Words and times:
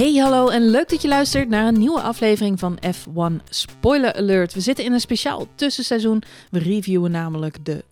Hey, 0.00 0.14
hallo 0.14 0.48
en 0.48 0.70
leuk 0.70 0.88
dat 0.88 1.02
je 1.02 1.08
luistert 1.08 1.48
naar 1.48 1.66
een 1.66 1.78
nieuwe 1.78 2.00
aflevering 2.00 2.58
van 2.58 2.78
F1 2.86 3.44
Spoiler 3.48 4.14
Alert. 4.14 4.54
We 4.54 4.60
zitten 4.60 4.84
in 4.84 4.92
een 4.92 5.00
speciaal 5.00 5.46
tussenseizoen. 5.54 6.22
We 6.50 6.58
reviewen 6.58 7.10
namelijk 7.10 7.64
de 7.64 7.84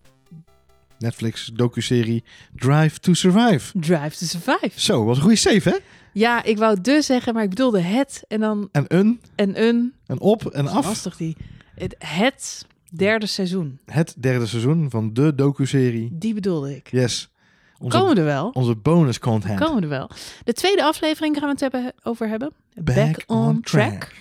Netflix 0.99 1.51
docuserie 1.55 2.25
Drive 2.55 2.99
to 2.99 3.15
Survive. 3.15 3.79
Drive 3.79 4.17
to 4.17 4.27
Survive. 4.27 4.81
Zo, 4.81 5.05
wat 5.05 5.17
een 5.17 5.23
goede 5.23 5.37
save, 5.37 5.69
hè? 5.69 5.77
Ja, 6.13 6.43
ik 6.43 6.59
wou 6.59 6.81
de 6.81 7.03
zeggen, 7.03 7.35
maar 7.35 7.43
ik 7.43 7.51
bedoelde 7.51 7.81
het 7.81 8.25
en 8.29 8.41
dan 8.41 8.69
En 8.73 8.85
een, 8.89 9.21
en 9.35 9.63
een. 9.63 9.95
en 10.07 10.21
op 10.21 10.47
en 10.47 10.67
af. 10.69 10.85
Lastig 10.85 11.17
die. 11.17 11.37
Het, 11.75 11.95
het 11.99 12.67
derde 12.91 13.27
seizoen. 13.27 13.79
Het 13.85 14.15
derde 14.19 14.47
seizoen 14.47 14.91
van 14.91 15.13
de 15.13 15.35
docuserie. 15.35 16.11
Die 16.13 16.35
bedoelde 16.35 16.77
ik. 16.77 16.91
Yes. 16.91 17.31
Onze, 17.79 17.99
Komen 17.99 18.15
we 18.15 18.21
er 18.21 18.27
wel. 18.27 18.51
onze 18.53 18.75
bonus 18.75 19.19
content. 19.19 19.61
Komen 19.61 19.77
we 19.77 19.83
er 19.83 19.89
wel. 19.89 20.11
De 20.45 20.53
tweede 20.53 20.85
aflevering 20.85 21.35
gaan 21.37 21.45
we 21.45 21.51
het 21.51 21.61
hebben, 21.61 21.93
over 22.03 22.29
hebben. 22.29 22.53
Back, 22.75 23.23
on, 23.27 23.61
track. 23.61 24.13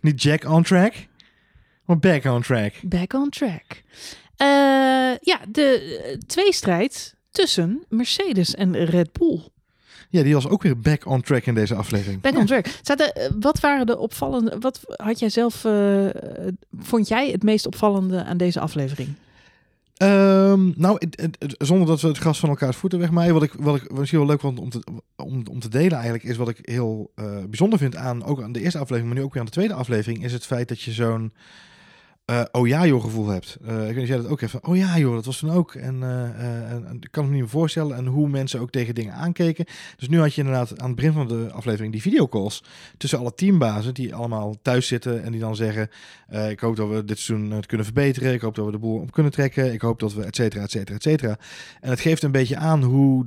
Niet 0.00 0.22
Jack 0.22 0.44
on 0.44 0.62
track, 0.62 0.92
maar 1.84 1.98
back 1.98 2.24
on 2.24 2.42
track. 2.42 2.72
Back 2.82 3.12
on 3.12 3.28
track. 3.30 3.82
Eh, 4.36 4.46
ja, 5.20 5.38
de 5.48 6.00
eh, 6.04 6.18
tweestrijd 6.26 7.14
tussen 7.30 7.84
Mercedes 7.88 8.54
en 8.54 8.84
Red 8.84 9.12
Bull. 9.12 9.40
Ja, 10.10 10.22
die 10.22 10.34
was 10.34 10.48
ook 10.48 10.62
weer 10.62 10.78
back 10.78 11.06
on 11.06 11.20
track 11.22 11.44
in 11.46 11.54
deze 11.54 11.74
aflevering. 11.74 12.20
Back 12.20 12.32
Ja. 12.32 12.38
on 12.38 12.46
track. 12.46 12.66
Zaten, 12.82 13.14
eh, 13.14 13.30
wat 13.40 13.60
waren 13.60 13.86
de 13.86 13.98
opvallende... 13.98 14.58
Wat 14.58 14.80
had 14.96 15.18
jij 15.18 15.28
zelf... 15.28 15.66
vond 16.78 17.08
jij 17.08 17.30
het 17.30 17.42
meest 17.42 17.66
opvallende 17.66 18.24
aan 18.24 18.36
deze 18.36 18.60
aflevering? 18.60 19.14
Ehm, 19.94 20.70
nou, 20.76 20.98
zonder 21.58 21.86
dat 21.86 22.00
we 22.00 22.08
het 22.08 22.18
gras 22.18 22.38
van 22.38 22.48
elkaars 22.48 22.76
voeten 22.76 22.98
wegmaaien. 22.98 23.34
Wat 23.34 23.42
ik, 23.42 23.52
wat 23.52 23.76
ik 23.76 23.92
misschien 23.92 24.18
wel 24.18 24.28
leuk 24.28 24.40
vond 24.40 24.58
om 24.58 24.70
te, 24.70 24.82
om, 25.16 25.42
om 25.50 25.60
te 25.60 25.68
delen 25.68 25.92
eigenlijk, 25.92 26.24
is 26.24 26.36
wat 26.36 26.48
ik 26.48 26.58
heel 26.62 27.12
eh, 27.14 27.44
bijzonder 27.48 27.78
vind 27.78 27.96
aan, 27.96 28.24
ook 28.24 28.42
aan 28.42 28.52
de 28.52 28.60
eerste 28.60 28.78
aflevering, 28.78 29.06
maar 29.06 29.18
nu 29.18 29.24
ook 29.24 29.32
weer 29.32 29.42
aan 29.42 29.48
de 29.48 29.54
tweede 29.54 29.74
aflevering, 29.74 30.24
is 30.24 30.32
het 30.32 30.46
feit 30.46 30.68
dat 30.68 30.80
je 30.80 30.92
zo'n 30.92 31.32
eh, 32.24 32.42
oh 32.52 32.66
ja 32.66 32.86
joh 32.86 33.02
gevoel 33.02 33.28
hebt. 33.28 33.56
Eh, 33.64 33.88
ik 33.88 33.94
weet 33.94 33.94
niet 33.94 34.02
of 34.02 34.08
jij 34.08 34.16
dat 34.16 34.26
ook 34.26 34.48
van, 34.48 34.64
Oh 34.64 34.76
ja 34.76 34.98
joh, 34.98 35.14
dat 35.14 35.24
was 35.24 35.38
toen 35.38 35.50
ook. 35.50 35.74
En, 35.74 36.02
eh, 36.02 36.70
en, 36.70 36.96
ik 37.00 37.10
kan 37.10 37.22
het 37.22 37.32
me 37.32 37.38
niet 37.38 37.40
meer 37.40 37.48
voorstellen. 37.48 37.96
En 37.96 38.06
hoe 38.06 38.28
mensen 38.28 38.60
ook 38.60 38.70
tegen 38.70 38.94
dingen 38.94 39.14
aankeken. 39.14 39.64
Dus 39.96 40.08
nu 40.08 40.18
had 40.18 40.34
je 40.34 40.40
inderdaad 40.40 40.80
aan 40.80 40.86
het 40.86 40.96
begin 40.96 41.12
van 41.12 41.28
de 41.28 41.50
aflevering 41.52 41.92
die 41.92 42.02
videocalls 42.02 42.64
tussen 42.96 43.18
alle 43.18 43.34
teambazen 43.34 43.94
die 43.94 44.14
allemaal 44.14 44.56
thuis 44.62 44.86
zitten 44.86 45.22
en 45.22 45.32
die 45.32 45.40
dan 45.40 45.56
zeggen, 45.56 45.90
ik 46.48 46.60
hoop 46.60 46.76
dat 46.76 46.88
we 46.88 47.04
dit 47.04 47.18
seizoen 47.18 47.50
het 47.50 47.66
kunnen 47.66 47.86
verbeteren. 47.86 48.32
Ik 48.32 48.40
hoop 48.40 48.54
dat 48.54 48.64
we 48.64 48.72
de 48.72 48.78
boel 48.78 49.00
op 49.00 49.12
kunnen 49.12 49.32
trekken. 49.32 49.72
Ik 49.72 49.80
hoop 49.80 49.98
dat 50.00 50.14
we 50.14 50.24
et 50.24 50.36
cetera, 50.36 50.62
et 50.62 50.70
cetera, 50.70 50.96
et 50.96 51.02
cetera. 51.02 51.38
En 51.80 51.90
het 51.90 52.00
geeft 52.00 52.22
een 52.22 52.32
beetje 52.32 52.56
aan 52.56 52.82
hoe, 52.82 53.26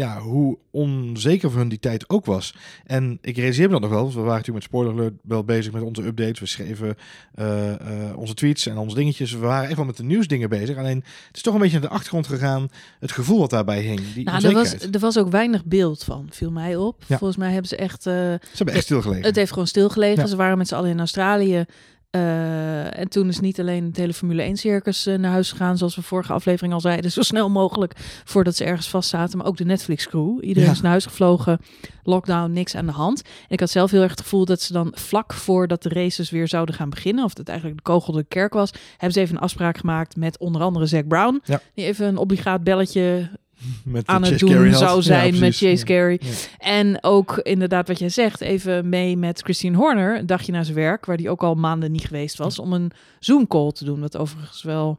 ja, 0.00 0.20
hoe 0.20 0.58
onzeker 0.70 1.50
voor 1.50 1.58
hun 1.58 1.68
die 1.68 1.78
tijd 1.78 2.08
ook 2.08 2.24
was. 2.24 2.54
En 2.86 3.18
ik 3.22 3.36
realiseer 3.36 3.66
me 3.66 3.72
dat 3.72 3.80
nog 3.80 3.90
wel. 3.90 4.02
want 4.02 4.14
We 4.14 4.20
waren 4.20 4.36
natuurlijk 4.36 4.64
met 4.64 4.72
Spoiler 4.74 4.92
Alert 4.92 5.14
wel 5.22 5.44
bezig 5.44 5.72
met 5.72 5.82
onze 5.82 6.02
updates. 6.06 6.40
We 6.40 6.46
schreven 6.46 6.96
eh, 7.34 8.08
eh, 8.08 8.16
onze 8.18 8.34
tweets 8.34 8.66
en 8.66 8.78
onze 8.78 8.96
dingetjes. 8.96 9.32
We 9.32 9.38
waren 9.38 9.68
echt 9.68 9.76
wel 9.76 9.84
met 9.84 9.96
de 9.96 10.02
nieuwsdingen 10.04 10.48
bezig. 10.48 10.76
Alleen 10.76 11.04
het 11.26 11.36
is 11.36 11.42
toch 11.42 11.54
een 11.54 11.60
beetje 11.60 11.78
naar 11.78 11.88
de 11.88 11.94
achtergrond 11.94 12.26
gegaan. 12.26 12.68
Het 13.00 13.12
gevoel 13.12 13.38
wat 13.38 13.50
daarbij 13.50 13.80
hing. 13.80 14.00
Die 14.14 14.24
Nou, 14.24 14.44
er 14.46 14.52
was, 14.52 14.72
er 14.72 14.98
was 14.98 15.18
ook 15.18 15.30
weinig 15.30 15.64
beeld 15.64 16.04
van, 16.04 16.26
viel 16.30 16.50
mij 16.50 16.76
op. 16.76 17.02
Ja. 17.06 17.18
Volgens 17.18 17.38
mij 17.38 17.50
hebben 17.50 17.68
ze 17.68 17.76
echt... 17.76 18.06
eh, 18.06 18.12
Ze 18.14 18.38
hebben 18.52 18.74
echt 18.74 18.84
stilgelegen. 18.84 19.24
het 19.24 19.36
heeft 19.36 19.52
gewoon 19.52 19.66
stilgelegen. 19.66 20.22
Ja. 20.22 20.26
Ze 20.28 20.36
waren 20.36 20.58
met 20.58 20.68
z'n 20.68 20.74
allen 20.74 20.90
in 20.90 20.98
Australië. 20.98 21.64
Eh, 22.10 22.98
en 22.98 23.08
toen 23.08 23.28
is 23.28 23.40
niet 23.40 23.60
alleen 23.60 23.84
het 23.84 23.96
hele 23.96 24.12
Formule 24.12 24.42
1 24.42 24.56
circus 24.56 25.06
eh, 25.06 25.18
naar 25.18 25.30
huis 25.30 25.50
gegaan, 25.50 25.78
zoals 25.78 25.96
we 25.96 26.02
vorige 26.02 26.32
aflevering 26.32 26.72
al 26.72 26.80
zeiden, 26.80 27.10
zo 27.10 27.22
snel 27.22 27.50
mogelijk 27.50 27.92
voordat 28.24 28.56
ze 28.56 28.64
ergens 28.64 28.88
vast 28.88 29.08
zaten, 29.08 29.38
maar 29.38 29.46
ook 29.46 29.56
de 29.56 29.64
Netflix 29.64 30.06
crew. 30.08 30.38
Iedereen 30.44 30.68
Ja. 30.68 30.74
is 30.74 30.80
naar 30.80 30.90
huis 30.90 31.04
gevlogen, 31.06 31.58
lockdown, 32.02 32.52
niks 32.52 32.74
aan 32.74 32.86
de 32.86 32.92
hand. 32.92 33.22
En 33.22 33.30
ik 33.48 33.60
had 33.60 33.70
zelf 33.70 33.90
heel 33.90 34.00
erg 34.02 34.10
het 34.10 34.20
gevoel 34.20 34.44
dat 34.44 34.60
ze 34.60 34.72
dan 34.72 34.92
vlak 34.96 35.32
voordat 35.32 35.82
de 35.82 35.88
races 35.88 36.30
weer 36.30 36.48
zouden 36.48 36.74
gaan 36.74 36.90
beginnen, 36.90 37.24
of 37.24 37.34
dat 37.34 37.48
eigenlijk 37.48 37.78
de 37.78 37.84
kogel 37.90 38.12
de 38.12 38.24
kerk 38.28 38.52
was, 38.52 38.70
hebben 38.90 39.12
ze 39.12 39.20
even 39.20 39.34
een 39.36 39.42
afspraak 39.42 39.78
gemaakt 39.78 40.16
met 40.16 40.38
onder 40.38 40.62
andere 40.62 40.86
Zack 40.86 41.08
Brown, 41.08 41.40
Ja. 41.44 41.60
die 41.74 41.84
even 41.84 42.06
een 42.06 42.16
obligaat 42.16 42.64
belletje 42.64 43.30
met 43.84 44.06
aan 44.06 44.22
het 44.22 44.30
Chase 44.32 44.44
doen 44.46 44.68
had. 44.68 44.78
zou 44.78 44.96
Ja, 44.96 45.02
zijn 45.02 45.38
met. 45.38 45.56
Chase. 45.56 45.84
Carey. 45.84 46.20
Ja. 46.22 46.28
En 46.58 46.98
ook 47.00 47.38
inderdaad 47.38 47.88
wat 47.88 47.98
jij 47.98 48.08
zegt, 48.08 48.40
even 48.40 48.88
mee 48.88 49.16
met 49.16 49.40
Christine 49.42 49.76
Horner, 49.76 50.18
een 50.18 50.26
dagje 50.26 50.52
na 50.52 50.62
zijn 50.62 50.76
werk, 50.76 51.06
waar 51.06 51.16
die 51.16 51.30
ook 51.30 51.42
al 51.42 51.54
maanden 51.54 51.92
niet 51.92 52.04
geweest 52.06 52.36
was, 52.38 52.58
om 52.58 52.72
een 52.72 52.90
Zoom 53.18 53.46
call 53.46 53.72
te 53.72 53.84
doen, 53.84 54.00
wat 54.00 54.16
overigens 54.16 54.62
wel 54.62 54.98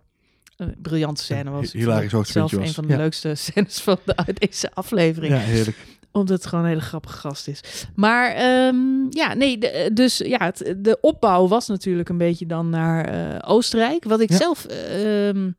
een 0.58 0.76
briljante 0.82 1.24
scène 1.24 1.50
was. 1.50 1.72
Hilarisch 1.72 2.04
het 2.04 2.12
hoogtepuntje 2.12 2.50
Zelf 2.50 2.52
was. 2.52 2.68
een 2.68 2.74
van 2.84 2.88
de 2.88 2.98
leukste 3.04 3.36
scènes 3.46 3.80
van 3.80 3.98
de, 4.06 4.16
uit 4.16 4.40
deze 4.40 4.72
aflevering, 4.74 5.34
Ja, 5.34 5.40
heerlijk. 5.40 5.78
omdat 6.12 6.38
het 6.38 6.46
gewoon 6.48 6.64
een 6.64 6.70
hele 6.70 6.82
grappige 6.82 7.18
gast 7.18 7.48
is. 7.48 7.60
Maar 7.96 8.32
ehm, 8.34 8.76
ja, 9.10 9.34
nee, 9.34 9.58
de- 9.58 9.90
dus 9.94 10.18
ja, 10.18 10.38
het, 10.46 10.76
de 10.78 10.98
opbouw 11.02 11.48
was 11.48 11.68
natuurlijk 11.68 12.10
een 12.10 12.18
beetje 12.18 12.46
dan 12.46 12.70
naar 12.70 13.06
eh, 13.06 13.50
Oostenrijk, 13.50 14.04
wat 14.04 14.20
ik 14.20 14.30
Ja. 14.30 14.38
zelf... 14.38 14.66
ehm, 14.66 15.50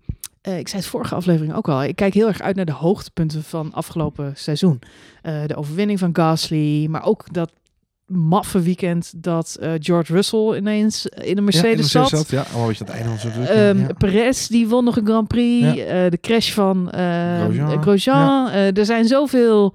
eh, 0.42 0.58
ik 0.58 0.68
zei 0.68 0.82
het 0.82 0.90
vorige 0.90 1.14
aflevering 1.14 1.54
ook 1.54 1.68
al. 1.68 1.82
Ik 1.84 1.96
kijk 1.96 2.14
heel 2.14 2.26
erg 2.28 2.40
uit 2.40 2.56
naar 2.56 2.64
de 2.64 2.72
hoogtepunten 2.72 3.42
van 3.42 3.72
afgelopen 3.72 4.32
seizoen. 4.36 4.78
Eh, 5.22 5.34
de 5.46 5.56
overwinning 5.56 5.98
van 5.98 6.10
Gasly, 6.12 6.86
maar 6.86 7.04
ook 7.04 7.24
dat 7.32 7.52
maffe 8.06 8.60
weekend 8.60 9.12
dat 9.16 9.56
eh, 9.60 9.72
George 9.78 10.12
Russell 10.12 10.56
ineens 10.56 11.06
in 11.06 11.28
Ja, 11.28 11.34
de 11.34 11.40
Mercedes 11.40 11.90
zat. 11.90 12.08
zat. 12.08 12.30
Ja, 12.30 12.40
allemaal 12.42 12.60
een 12.62 12.68
beetje 12.68 12.84
aan 12.84 12.90
het 12.90 13.00
einde 13.06 13.18
van 13.18 13.30
druk. 13.30 13.48
Ehm 13.48 13.78
ja, 13.78 13.86
ja. 13.86 13.92
Perez 13.98 14.46
die 14.46 14.68
won 14.68 14.84
nog 14.84 14.96
een 14.96 15.06
Grand 15.06 15.28
Prix. 15.28 15.74
Ja. 15.76 16.08
De 16.08 16.18
crash 16.20 16.52
van 16.52 16.90
eh, 16.90 17.42
Grosjean. 17.44 17.82
Grosjean. 17.82 18.48
Er 18.50 18.84
zijn 18.84 19.06
zoveel 19.06 19.74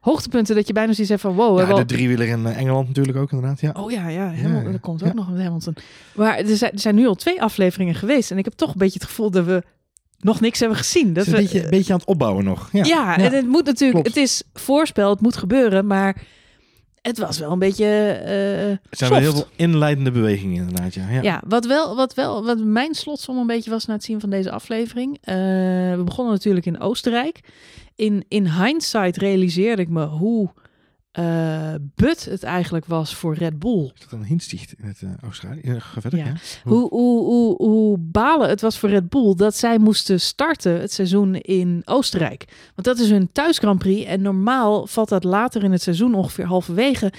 hoogtepunten 0.00 0.54
dat 0.54 0.66
je 0.66 0.72
bijna 0.72 0.92
zoiets 0.92 1.08
hebt 1.10 1.20
van 1.22 1.34
wow. 1.34 1.58
Ja, 1.58 1.64
hebben 1.66 1.86
de 1.86 1.94
driewieler 1.94 2.26
in 2.28 2.46
Engeland 2.46 2.86
natuurlijk 2.88 3.18
ook 3.18 3.32
inderdaad. 3.32 3.60
Ja. 3.60 3.70
Oh 3.76 3.90
ja, 3.90 4.08
ja, 4.08 4.30
ja. 4.30 4.48
er 4.72 4.80
komt 4.80 5.02
ook 5.02 5.08
Ja. 5.08 5.14
nog 5.14 5.28
een 5.28 5.40
Hamilton. 5.40 5.74
Maar 6.14 6.38
er 6.38 6.56
zijn, 6.56 6.72
er 6.72 6.78
zijn 6.80 6.94
nu 6.94 7.06
al 7.06 7.14
twee 7.14 7.42
afleveringen 7.42 7.94
geweest. 7.94 8.30
En 8.30 8.38
ik 8.38 8.44
heb 8.44 8.54
toch 8.54 8.68
een 8.72 8.78
beetje 8.78 8.98
het 8.98 9.08
gevoel 9.08 9.30
dat 9.30 9.44
we 9.44 9.62
nog 10.22 10.40
niks 10.40 10.60
hebben 10.60 10.78
gezien. 10.78 11.12
Dat 11.12 11.26
is 11.26 11.32
een 11.32 11.38
we, 11.38 11.42
beetje, 11.42 11.64
een 11.64 11.70
beetje 11.70 11.92
aan 11.92 11.98
het 11.98 12.08
opbouwen 12.08 12.44
nog. 12.44 12.68
Ja, 12.72 12.84
ja, 12.84 13.18
en 13.18 13.32
het 13.32 13.46
moet 13.46 13.64
natuurlijk, 13.64 14.02
klopt. 14.02 14.16
het 14.16 14.16
is 14.16 14.42
voorspel, 14.54 15.10
het 15.10 15.20
moet 15.20 15.36
gebeuren, 15.36 15.86
maar 15.86 16.22
het 17.02 17.18
was 17.18 17.38
wel 17.38 17.52
een 17.52 17.58
beetje 17.58 17.84
eh 17.84 18.70
Er 18.70 18.80
zijn 18.90 19.10
wel 19.10 19.20
heel 19.20 19.32
veel 19.32 19.46
inleidende 19.56 20.10
bewegingen 20.10 20.56
inderdaad. 20.56 20.94
Ja. 20.94 21.08
Ja. 21.10 21.22
Ja, 21.22 21.42
wat 21.46 21.66
wel, 21.66 21.96
wat 21.96 22.14
wel, 22.14 22.44
wat 22.44 22.58
mijn 22.58 22.94
slotsom 22.94 23.36
een 23.36 23.46
beetje 23.46 23.70
was 23.70 23.86
na 23.86 23.94
het 23.94 24.04
zien 24.04 24.20
van 24.20 24.30
deze 24.30 24.50
aflevering. 24.50 25.18
Eh, 25.20 25.34
we 25.96 26.02
begonnen 26.04 26.32
natuurlijk 26.32 26.66
in 26.66 26.80
Oostenrijk. 26.80 27.40
In, 27.96 28.24
in 28.28 28.50
hindsight 28.50 29.16
realiseerde 29.16 29.82
ik 29.82 29.88
me 29.88 30.04
hoe 30.04 30.50
eh 31.12 31.74
but 31.94 32.24
het 32.24 32.42
eigenlijk 32.42 32.86
was 32.86 33.14
voor 33.14 33.34
Red 33.34 33.58
Bull. 33.58 33.84
Is 33.94 34.00
dat 34.00 34.12
een 34.12 34.24
hintsticht 34.24 34.72
in 34.78 34.84
het 34.84 35.00
uh, 35.00 35.10
Australië? 35.22 35.60
Ja, 35.62 35.78
ga 35.78 36.00
verder. 36.00 36.18
Ja. 36.18 36.24
Ja. 36.24 36.34
Hoe- 36.64 36.78
Hoe, 36.88 36.88
hoe, 36.90 37.24
hoe, 37.24 37.68
hoe 37.68 37.98
balen 37.98 38.48
het 38.48 38.60
was 38.60 38.78
voor 38.78 38.88
Red 38.88 39.08
Bull 39.08 39.34
dat 39.34 39.56
zij 39.56 39.78
moesten 39.78 40.20
starten 40.20 40.80
het 40.80 40.92
seizoen 40.92 41.34
in 41.34 41.82
Oostenrijk. 41.84 42.44
Want 42.74 42.86
dat 42.86 42.98
is 42.98 43.10
hun 43.10 43.32
thuis 43.32 43.58
Grand 43.58 43.78
Prix. 43.78 44.06
En 44.06 44.22
normaal 44.22 44.86
valt 44.86 45.08
dat 45.08 45.24
later 45.24 45.64
in 45.64 45.72
het 45.72 45.82
seizoen 45.82 46.14
ongeveer 46.14 46.44
halverwege. 46.46 47.12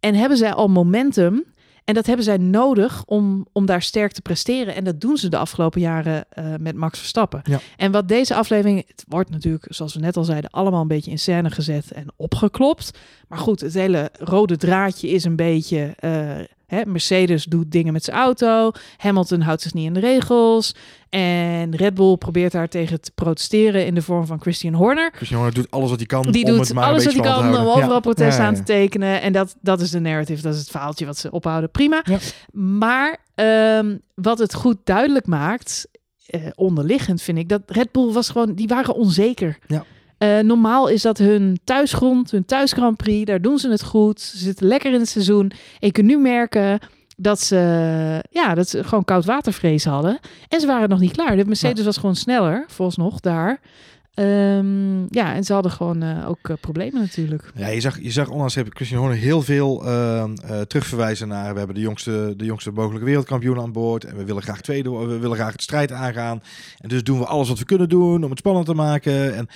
En 0.00 0.14
hebben 0.14 0.38
zij 0.38 0.52
al 0.52 0.68
momentum. 0.68 1.44
En 1.84 1.94
dat 1.94 2.06
hebben 2.06 2.24
zij 2.24 2.36
nodig 2.36 3.02
om, 3.06 3.46
om 3.52 3.66
daar 3.66 3.82
sterk 3.82 4.12
te 4.12 4.22
presteren. 4.22 4.74
En 4.74 4.84
dat 4.84 5.00
doen 5.00 5.16
ze 5.16 5.28
de 5.28 5.36
afgelopen 5.36 5.80
jaren 5.80 6.24
eh, 6.28 6.44
met 6.60 6.76
Max 6.76 6.98
Verstappen. 6.98 7.40
Ja. 7.44 7.60
En 7.76 7.92
wat 7.92 8.08
deze 8.08 8.34
aflevering, 8.34 8.84
het 8.86 9.04
wordt 9.08 9.30
natuurlijk, 9.30 9.66
zoals 9.68 9.94
we 9.94 10.00
net 10.00 10.16
al 10.16 10.24
zeiden, 10.24 10.50
allemaal 10.50 10.80
een 10.80 10.88
beetje 10.88 11.10
in 11.10 11.18
scène 11.18 11.50
gezet 11.50 11.92
en 11.92 12.06
opgeklopt. 12.16 12.98
Maar 13.28 13.38
goed, 13.38 13.60
het 13.60 13.74
hele 13.74 14.10
rode 14.18 14.56
draadje 14.56 15.08
is 15.08 15.24
een 15.24 15.36
beetje. 15.36 15.94
eh, 15.98 16.40
hè, 16.74 16.82
Mercedes 16.86 17.44
doet 17.44 17.72
dingen 17.72 17.92
met 17.92 18.04
zijn 18.04 18.16
auto. 18.16 18.70
Hamilton 18.96 19.40
houdt 19.40 19.62
zich 19.62 19.74
niet 19.74 19.86
in 19.86 19.94
de 19.94 20.00
regels. 20.00 20.74
En 21.08 21.76
Red 21.76 21.94
Bull 21.94 22.16
probeert 22.16 22.52
daar 22.52 22.68
tegen 22.68 23.00
te 23.00 23.10
protesteren 23.14 23.86
in 23.86 23.94
de 23.94 24.02
vorm 24.02 24.26
van 24.26 24.40
Christian 24.40 24.74
Horner. 24.74 25.10
Christian 25.14 25.40
Horner 25.40 25.58
doet 25.58 25.70
alles 25.70 25.90
wat 25.90 25.98
hij 25.98 26.06
kan 26.06 26.22
Die 26.22 26.44
om 26.44 26.50
doet 26.50 26.60
het 26.60 26.74
maar 26.74 26.84
alles 26.84 27.04
wat 27.04 27.14
hij 27.14 27.22
kan 27.22 27.48
om 27.48 27.54
overal 27.54 28.00
protest 28.00 28.36
Ja, 28.36 28.42
ja, 28.42 28.48
aan 28.48 28.54
te 28.54 28.62
tekenen. 28.62 29.20
En 29.20 29.32
dat, 29.32 29.56
dat 29.60 29.80
is 29.80 29.90
de 29.90 30.00
narrative, 30.00 30.42
dat 30.42 30.54
is 30.54 30.60
het 30.60 30.70
verhaaltje 30.70 31.06
wat 31.06 31.18
ze 31.18 31.30
ophouden. 31.30 31.70
Prima. 31.70 32.02
Ja. 32.04 32.18
Maar 32.52 33.18
ehm, 33.34 33.96
wat 34.14 34.38
het 34.38 34.54
goed 34.54 34.76
duidelijk 34.84 35.26
maakt, 35.26 35.88
eh, 36.26 36.40
onderliggend 36.54 37.22
vind 37.22 37.38
ik, 37.38 37.48
dat 37.48 37.62
Red 37.66 37.92
Bull 37.92 38.12
was 38.12 38.28
gewoon, 38.28 38.54
die 38.54 38.68
waren 38.68 38.94
onzeker. 38.94 39.58
Ja. 39.66 39.84
Eh, 40.22 40.38
normaal 40.38 40.88
is 40.88 41.02
dat 41.02 41.18
hun 41.18 41.58
thuisgrond, 41.64 42.30
hun 42.30 42.44
thuis 42.44 42.72
Grand 42.72 42.96
Prix. 42.96 43.24
Daar 43.24 43.40
doen 43.40 43.58
ze 43.58 43.70
het 43.70 43.82
goed. 43.82 44.20
Ze 44.20 44.38
zitten 44.38 44.66
lekker 44.66 44.92
in 44.92 44.98
het 44.98 45.08
seizoen. 45.08 45.50
En 45.50 45.86
je 45.86 45.92
kunt 45.92 46.06
nu 46.06 46.18
merken 46.18 46.78
dat 47.16 47.40
ze, 47.40 47.56
ja, 48.30 48.54
dat 48.54 48.68
ze 48.68 48.84
gewoon 48.84 49.04
koud 49.04 49.24
watervrees 49.24 49.84
hadden. 49.84 50.18
En 50.48 50.60
ze 50.60 50.66
waren 50.66 50.88
nog 50.88 51.00
niet 51.00 51.12
klaar. 51.12 51.36
De 51.36 51.44
Mercedes 51.44 51.84
was 51.84 51.96
gewoon 51.96 52.16
sneller, 52.16 52.64
volgens 52.68 52.96
nog, 52.96 53.20
daar. 53.20 53.60
Ehm, 54.14 55.14
ja, 55.14 55.34
en 55.34 55.44
ze 55.44 55.52
hadden 55.52 55.72
gewoon 55.72 56.02
eh, 56.02 56.28
ook 56.28 56.48
eh, 56.48 56.56
problemen 56.60 57.00
natuurlijk. 57.00 57.50
Ja, 57.54 57.68
je 57.68 57.80
zag, 57.80 58.00
je 58.00 58.10
zag 58.10 58.28
onlangs 58.28 58.54
heb 58.54 58.66
Christian 58.70 59.00
Horner 59.00 59.18
heel 59.18 59.42
veel 59.42 59.84
eh, 59.84 60.22
eh, 60.22 60.60
terugverwijzen 60.60 61.28
naar. 61.28 61.52
We 61.52 61.58
hebben 61.58 61.76
de 61.76 61.82
jongste, 61.82 62.34
de 62.36 62.44
jongste 62.44 62.70
mogelijke 62.70 63.04
wereldkampioen 63.04 63.60
aan 63.60 63.72
boord. 63.72 64.04
En 64.04 64.16
we 64.16 64.24
willen 64.24 64.42
graag 64.42 64.60
tweede, 64.60 64.90
we 64.90 65.18
willen 65.18 65.36
graag 65.36 65.56
de 65.56 65.62
strijd 65.62 65.92
aangaan. 65.92 66.42
En 66.78 66.88
dus 66.88 67.02
doen 67.02 67.18
we 67.18 67.24
alles 67.24 67.48
wat 67.48 67.58
we 67.58 67.64
kunnen 67.64 67.88
doen 67.88 68.24
om 68.24 68.30
het 68.30 68.38
spannend 68.38 68.66
te 68.66 68.74
maken. 68.74 69.34
En 69.34 69.48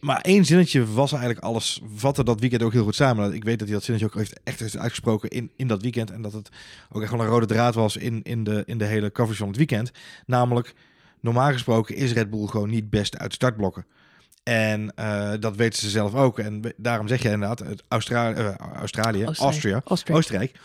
maar 0.00 0.20
één 0.20 0.44
zinnetje 0.44 0.86
was 0.86 1.12
eigenlijk 1.12 1.44
alles, 1.44 1.80
vatte 1.94 2.24
dat 2.24 2.40
weekend 2.40 2.62
ook 2.62 2.72
heel 2.72 2.84
goed 2.84 2.94
samen. 2.94 3.34
Ik 3.34 3.44
weet 3.44 3.58
dat 3.58 3.68
hij 3.68 3.76
dat 3.76 3.84
zinnetje 3.84 4.08
ook 4.08 4.14
heeft, 4.14 4.40
echt 4.44 4.60
heeft 4.60 4.76
uitgesproken 4.76 5.28
in, 5.28 5.50
in 5.56 5.66
dat 5.66 5.82
weekend. 5.82 6.10
En 6.10 6.22
dat 6.22 6.32
het 6.32 6.48
ook 6.92 7.02
echt 7.02 7.10
wel 7.10 7.20
een 7.20 7.26
rode 7.26 7.46
draad 7.46 7.74
was 7.74 7.96
in, 7.96 8.22
in, 8.22 8.44
de, 8.44 8.62
in 8.66 8.78
de 8.78 8.84
hele 8.84 9.12
coverage 9.12 9.38
van 9.38 9.48
het 9.48 9.56
weekend. 9.56 9.90
Namelijk, 10.26 10.74
normaal 11.20 11.52
gesproken 11.52 11.96
is 11.96 12.12
Red 12.12 12.30
Bull 12.30 12.46
gewoon 12.46 12.70
niet 12.70 12.90
best 12.90 13.18
uit 13.18 13.34
startblokken. 13.34 13.86
En 14.42 14.92
uh, 14.98 15.32
dat 15.40 15.56
weten 15.56 15.78
ze 15.78 15.90
zelf 15.90 16.14
ook. 16.14 16.38
En 16.38 16.62
daarom 16.76 17.08
zeg 17.08 17.22
je 17.22 17.30
inderdaad, 17.30 17.58
het 17.58 17.82
Austra 17.88 18.36
uh, 18.36 18.54
Australië, 18.56 19.26
Oostenrijk. 19.26 19.52
Austria, 19.52 19.80
Oostenrijk. 19.84 20.18
Oostenrijk, 20.18 20.60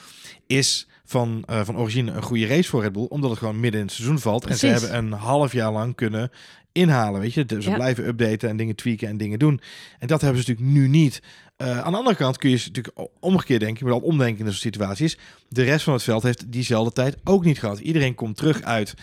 is 0.48 0.88
van, 1.06 1.44
uh, 1.50 1.62
van 1.64 1.78
origine 1.78 2.12
een 2.12 2.22
goede 2.22 2.48
race 2.48 2.70
voor 2.70 2.82
Red 2.82 2.92
Bull. 2.92 3.06
Omdat 3.10 3.30
het 3.30 3.40
gewoon 3.40 3.60
midden 3.60 3.80
in 3.80 3.86
het 3.86 3.96
seizoen 3.96 4.20
valt. 4.20 4.44
Precies. 4.44 4.62
En 4.62 4.80
ze 4.80 4.86
hebben 4.86 5.06
een 5.12 5.20
half 5.20 5.52
jaar 5.52 5.72
lang 5.72 5.96
kunnen 5.96 6.32
inhalen, 6.74 7.22
weet 7.22 7.34
je. 7.34 7.46
Dus 7.46 7.66
Ja. 7.66 7.74
blijven 7.76 8.08
updaten 8.08 8.50
en 8.50 8.58
dingen 8.58 8.76
tweaken 8.76 9.08
en 9.08 9.18
dingen 9.18 9.40
doen. 9.40 9.62
En 10.00 10.08
dat 10.08 10.22
hebben 10.22 10.44
ze 10.44 10.50
natuurlijk 10.50 10.78
nu 10.78 10.88
niet. 10.88 11.22
Uh, 11.58 11.80
aan 11.80 11.92
de 11.92 11.98
andere 11.98 12.16
kant 12.16 12.38
kun 12.38 12.50
je 12.50 12.58
ze 12.58 12.68
natuurlijk 12.68 13.08
omgekeerd 13.20 13.60
denken, 13.60 13.86
moet 13.86 13.94
al 13.94 14.00
omdenken 14.00 14.40
in 14.40 14.46
deze 14.46 14.58
situaties. 14.58 15.18
De 15.50 15.64
rest 15.64 15.84
van 15.84 15.94
het 15.94 16.04
veld 16.04 16.24
heeft 16.24 16.52
diezelfde 16.52 16.94
tijd 16.94 17.18
ook 17.24 17.46
niet 17.46 17.60
gehad. 17.60 17.80
Iedereen 17.80 18.16
komt 18.16 18.38
terug 18.38 18.62
uit 18.62 18.94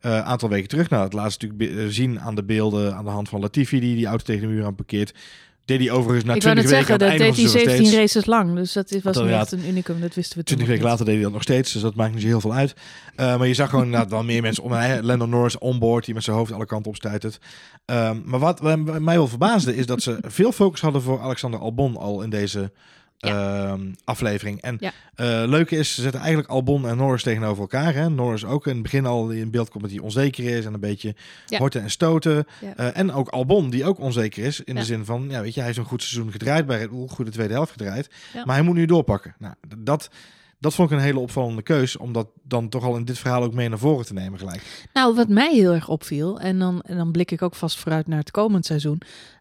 een 0.00 0.10
uh, 0.10 0.20
aantal 0.20 0.48
weken 0.48 0.68
terug. 0.68 0.90
Nou, 0.90 1.04
het 1.04 1.12
laatste 1.12 1.46
natuurlijk 1.46 1.76
be- 1.76 1.92
zien 1.92 2.20
aan 2.20 2.34
de 2.34 2.44
beelden 2.44 2.94
aan 2.96 3.04
de 3.04 3.10
hand 3.10 3.28
van 3.28 3.40
Latifi 3.40 3.80
die 3.80 3.96
die 3.96 4.06
auto 4.06 4.24
tegen 4.24 4.40
de 4.48 4.54
muur 4.54 4.64
aan 4.64 4.74
parkeert. 4.74 5.14
Deed 5.70 5.78
hij 5.88 5.90
overigens 5.90 6.24
na 6.24 6.34
Ik 6.34 6.42
wou 6.42 6.54
20 6.54 6.54
net 6.54 6.64
weken 6.64 6.86
zeggen, 6.86 6.92
het 6.92 7.00
dat 7.00 7.10
deed 7.10 7.18
hij 7.18 7.28
het 7.28 7.36
seizoen 7.36 7.60
17 7.60 7.82
nog 7.82 7.92
steeds. 7.92 8.14
races 8.14 8.26
lang. 8.26 8.54
Dus 8.56 8.72
dat 8.72 8.90
is- 8.90 9.02
was 9.02 9.14
Dat 9.14 9.26
echt 9.26 9.52
een 9.52 9.68
unicum. 9.68 10.00
Dat 10.00 10.14
wisten 10.14 10.38
we 10.38 10.44
toen 10.44 10.56
20 10.56 10.58
nog 10.58 10.68
weken 10.68 10.84
later 10.84 11.04
deed 11.04 11.14
hij 11.14 11.22
dat 11.24 11.32
nog 11.32 11.42
steeds, 11.42 11.72
dus 11.72 11.82
dat 11.82 11.94
maakt 11.94 12.12
niet 12.12 12.22
zo 12.22 12.26
heel 12.28 12.40
veel 12.40 12.54
uit. 12.54 12.74
Uh, 13.16 13.38
maar 13.38 13.46
je 13.46 13.54
zag 13.54 13.70
gewoon 13.70 13.84
inderdaad 13.84 14.10
wel 14.10 14.24
meer 14.24 14.42
mensen 14.42 14.62
om. 14.62 14.72
Hè, 14.72 15.00
Lando 15.00 15.26
Norris 15.26 15.58
onboard, 15.58 16.04
die 16.04 16.14
met 16.14 16.24
zijn 16.24 16.36
hoofd 16.36 16.52
alle 16.52 16.66
kanten 16.66 16.90
op 16.90 16.96
stuitert. 16.96 17.38
Um, 17.86 18.22
maar 18.24 18.40
wat 18.40 18.62
mij 19.00 19.16
wel 19.16 19.28
verbaasde, 19.28 19.76
is 19.76 19.86
dat 19.86 20.02
ze 20.02 20.18
veel 20.26 20.52
focus 20.52 20.80
hadden 20.80 21.02
voor 21.02 21.20
Alexander 21.20 21.60
Albon 21.60 21.96
al 21.96 22.22
in 22.22 22.30
deze 22.30 22.72
ja. 23.28 23.70
um, 23.72 23.94
aflevering. 24.04 24.60
En 24.60 24.76
Ja. 24.80 24.92
uh, 25.16 25.48
leuke 25.48 25.76
is, 25.76 25.94
ze 25.94 26.02
zetten 26.02 26.20
eigenlijk 26.20 26.50
Albon 26.50 26.88
en 26.88 26.96
Norris 26.96 27.22
tegenover 27.22 27.60
elkaar. 27.60 27.94
Hè. 27.94 28.10
Norris 28.10 28.44
ook 28.44 28.66
in 28.66 28.72
het 28.72 28.82
begin 28.82 29.06
al 29.06 29.30
in 29.30 29.50
beeld 29.50 29.68
komt 29.70 29.82
dat 29.82 29.92
hij 29.92 30.00
onzeker 30.00 30.44
is 30.44 30.64
en 30.64 30.74
een 30.74 30.80
beetje 30.80 31.14
Ja. 31.46 31.58
horten 31.58 31.82
en 31.82 31.90
stoten. 31.90 32.46
Uh, 32.62 32.96
en 32.96 33.12
ook 33.12 33.28
Albon, 33.28 33.70
die 33.70 33.84
ook 33.84 33.98
onzeker 33.98 34.44
is. 34.44 34.60
In 34.60 34.74
de 34.74 34.84
zin 34.84 35.04
van, 35.04 35.26
ja, 35.28 35.40
weet 35.40 35.52
je, 35.54 35.58
hij 35.58 35.68
heeft 35.68 35.78
een 35.78 35.84
goed 35.84 36.02
seizoen 36.02 36.32
gedraaid 36.32 36.66
bij 36.66 36.78
Red 36.78 36.90
Bull, 36.90 37.08
goede 37.08 37.30
tweede 37.30 37.52
helft 37.54 37.72
gedraaid. 37.72 38.10
Maar 38.44 38.54
hij 38.56 38.64
moet 38.64 38.74
nu 38.74 38.86
doorpakken. 38.86 39.34
Nou, 39.38 39.54
dat, 39.78 40.10
dat 40.58 40.74
vond 40.74 40.90
ik 40.90 40.96
een 40.96 41.02
hele 41.04 41.18
opvallende 41.18 41.62
keus, 41.62 41.96
om 41.96 42.12
dat 42.12 42.28
dan 42.42 42.68
toch 42.68 42.84
al 42.84 42.96
in 42.96 43.04
dit 43.04 43.18
verhaal 43.18 43.42
ook 43.42 43.54
mee 43.54 43.68
naar 43.68 43.78
voren 43.78 44.06
te 44.06 44.12
nemen 44.12 44.38
gelijk. 44.38 44.88
Nou, 44.92 45.14
wat 45.14 45.28
mij 45.28 45.54
heel 45.54 45.72
erg 45.72 45.88
opviel, 45.88 46.40
en 46.40 46.58
dan, 46.58 46.80
en 46.80 46.96
dan 46.96 47.12
blik 47.12 47.30
ik 47.30 47.42
ook 47.42 47.54
vast 47.54 47.78
vooruit 47.78 48.06
naar 48.06 48.18
het 48.18 48.30
komend 48.30 48.66
seizoen. 48.66 49.00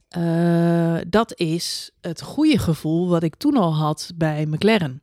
Eh, 0.09 0.97
dat 1.07 1.33
is 1.35 1.91
het 2.01 2.21
goede 2.21 2.57
gevoel 2.57 3.09
wat 3.09 3.23
ik 3.23 3.35
toen 3.35 3.57
al 3.57 3.75
had 3.75 4.11
bij 4.15 4.45
McLaren. 4.45 5.01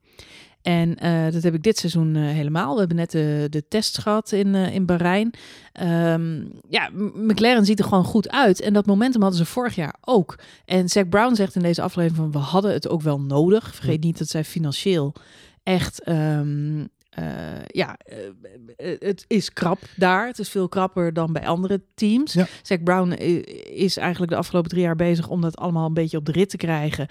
En 0.66 0.96
eh, 0.96 1.32
dat 1.32 1.42
heb 1.42 1.54
ik 1.54 1.62
dit 1.62 1.78
seizoen 1.78 2.16
eh, 2.16 2.22
helemaal. 2.22 2.72
We 2.72 2.78
hebben 2.78 2.96
net 2.96 3.10
de, 3.10 3.46
de 3.50 3.68
test 3.68 3.98
gehad 3.98 4.32
in, 4.32 4.54
eh, 4.54 4.74
in 4.74 4.86
Bahrein. 4.86 5.30
Ehm, 5.72 6.44
ja, 6.68 6.90
McLaren 7.14 7.64
ziet 7.64 7.78
er 7.78 7.84
gewoon 7.84 8.04
goed 8.04 8.30
uit. 8.30 8.60
En 8.60 8.72
dat 8.72 8.86
momentum 8.86 9.20
hadden 9.22 9.38
ze 9.38 9.46
vorig 9.46 9.74
jaar 9.74 9.94
ook. 10.00 10.38
En 10.64 10.88
Zack 10.88 11.08
Brown 11.08 11.34
zegt 11.34 11.54
in 11.54 11.62
deze 11.62 11.82
aflevering 11.82 12.32
van... 12.32 12.42
we 12.42 12.48
hadden 12.48 12.72
het 12.72 12.88
ook 12.88 13.02
wel 13.02 13.20
nodig. 13.20 13.74
Vergeet 13.74 14.02
niet 14.02 14.18
dat 14.18 14.28
zij 14.28 14.44
financieel 14.44 15.12
echt... 15.62 16.02
ehm, 16.02 16.84
uh, 17.18 17.26
ja, 17.66 17.96
uh, 18.12 18.96
het 18.98 19.24
is 19.26 19.52
krap 19.52 19.78
daar. 19.96 20.26
Het 20.26 20.38
is 20.38 20.48
veel 20.48 20.68
krapper 20.68 21.12
dan 21.12 21.32
bij 21.32 21.46
andere 21.46 21.82
teams. 21.94 22.32
Ja. 22.32 22.78
Brown 22.84 23.10
is 23.10 23.96
eigenlijk 23.96 24.32
de 24.32 24.38
afgelopen 24.38 24.70
drie 24.70 24.82
jaar 24.82 24.96
bezig 24.96 25.28
om 25.28 25.40
dat 25.40 25.56
allemaal 25.56 25.86
een 25.86 25.94
beetje 25.94 26.16
op 26.16 26.24
de 26.24 26.32
rit 26.32 26.50
te 26.50 26.56
krijgen. 26.56 27.06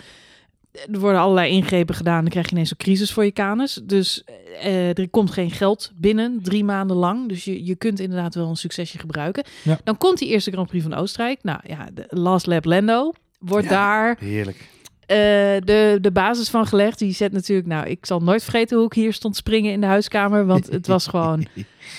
Er 0.91 0.99
worden 0.99 1.19
allerlei 1.19 1.51
ingrepen 1.51 1.95
gedaan. 1.95 2.21
Dan 2.21 2.29
krijg 2.29 2.45
je 2.45 2.51
ineens 2.51 2.71
een 2.71 2.77
crisis 2.77 3.13
voor 3.13 3.25
je 3.25 3.31
kanus. 3.31 3.81
Dus 3.83 4.23
uh, 4.63 4.97
er 4.97 5.09
komt 5.09 5.31
geen 5.31 5.51
geld 5.51 5.91
binnen 5.95 6.39
drie 6.43 6.63
maanden 6.63 6.97
lang. 6.97 7.29
Dus 7.29 7.43
je, 7.43 7.65
je 7.65 7.75
kunt 7.75 7.99
inderdaad 7.99 8.35
wel 8.35 8.49
een 8.49 8.55
succesje 8.55 8.97
gebruiken. 8.97 9.43
Ja. 9.63 9.79
Dan 9.83 9.97
komt 9.97 10.17
die 10.17 10.29
eerste 10.29 10.51
Grand 10.51 10.67
Prix 10.67 10.83
van 10.83 10.93
Oostenrijk. 10.93 11.43
Nou 11.43 11.59
ja, 11.63 11.87
de 11.93 12.05
Last 12.09 12.45
Lap 12.45 12.65
Lando 12.65 13.13
wordt 13.39 13.65
Ja, 13.65 13.71
daar 13.71 14.17
Heerlijk. 14.19 14.67
Uh, 15.07 15.17
de, 15.65 15.97
de 16.01 16.11
basis 16.13 16.49
van 16.49 16.65
gelegd. 16.65 16.99
Die 16.99 17.13
zet 17.13 17.31
natuurlijk, 17.31 17.67
nou, 17.67 17.87
ik 17.87 18.05
zal 18.05 18.19
nooit 18.19 18.43
vergeten 18.43 18.77
hoe 18.77 18.85
ik 18.85 18.93
hier 18.93 19.13
stond 19.13 19.35
springen 19.35 19.71
in 19.71 19.81
de 19.81 19.87
huiskamer. 19.87 20.45
Want 20.45 20.71
het 20.71 20.87
was 20.87 21.07
gewoon 21.07 21.45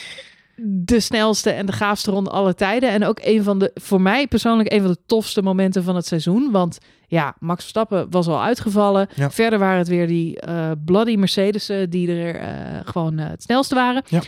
de 0.84 1.00
snelste 1.00 1.50
en 1.50 1.66
de 1.66 1.72
gaafste 1.72 2.10
ronde 2.10 2.30
alle 2.30 2.54
tijden. 2.54 2.90
En 2.90 3.04
ook 3.04 3.18
een 3.22 3.42
van 3.42 3.58
de, 3.58 3.70
voor 3.74 4.00
mij 4.00 4.26
persoonlijk, 4.26 4.72
een 4.72 4.82
van 4.82 4.90
de 4.90 4.98
tofste 5.06 5.42
momenten 5.42 5.84
van 5.84 5.96
het 5.96 6.06
seizoen. 6.06 6.50
Want 6.50 6.78
ja, 7.06 7.36
Max 7.38 7.60
Verstappen 7.60 8.10
was 8.10 8.26
al 8.26 8.42
uitgevallen. 8.42 9.08
Ja. 9.14 9.30
Verder 9.30 9.58
waren 9.58 9.78
het 9.78 9.88
weer 9.88 10.06
die 10.06 10.46
uh, 10.48 10.70
bloody 10.84 11.16
Mercedes'en 11.16 11.90
die 11.90 12.10
er 12.10 12.40
uh, 12.40 12.80
gewoon 12.84 13.18
het 13.18 13.42
snelste 13.42 13.74
waren. 13.74 14.02
Ja. 14.08 14.22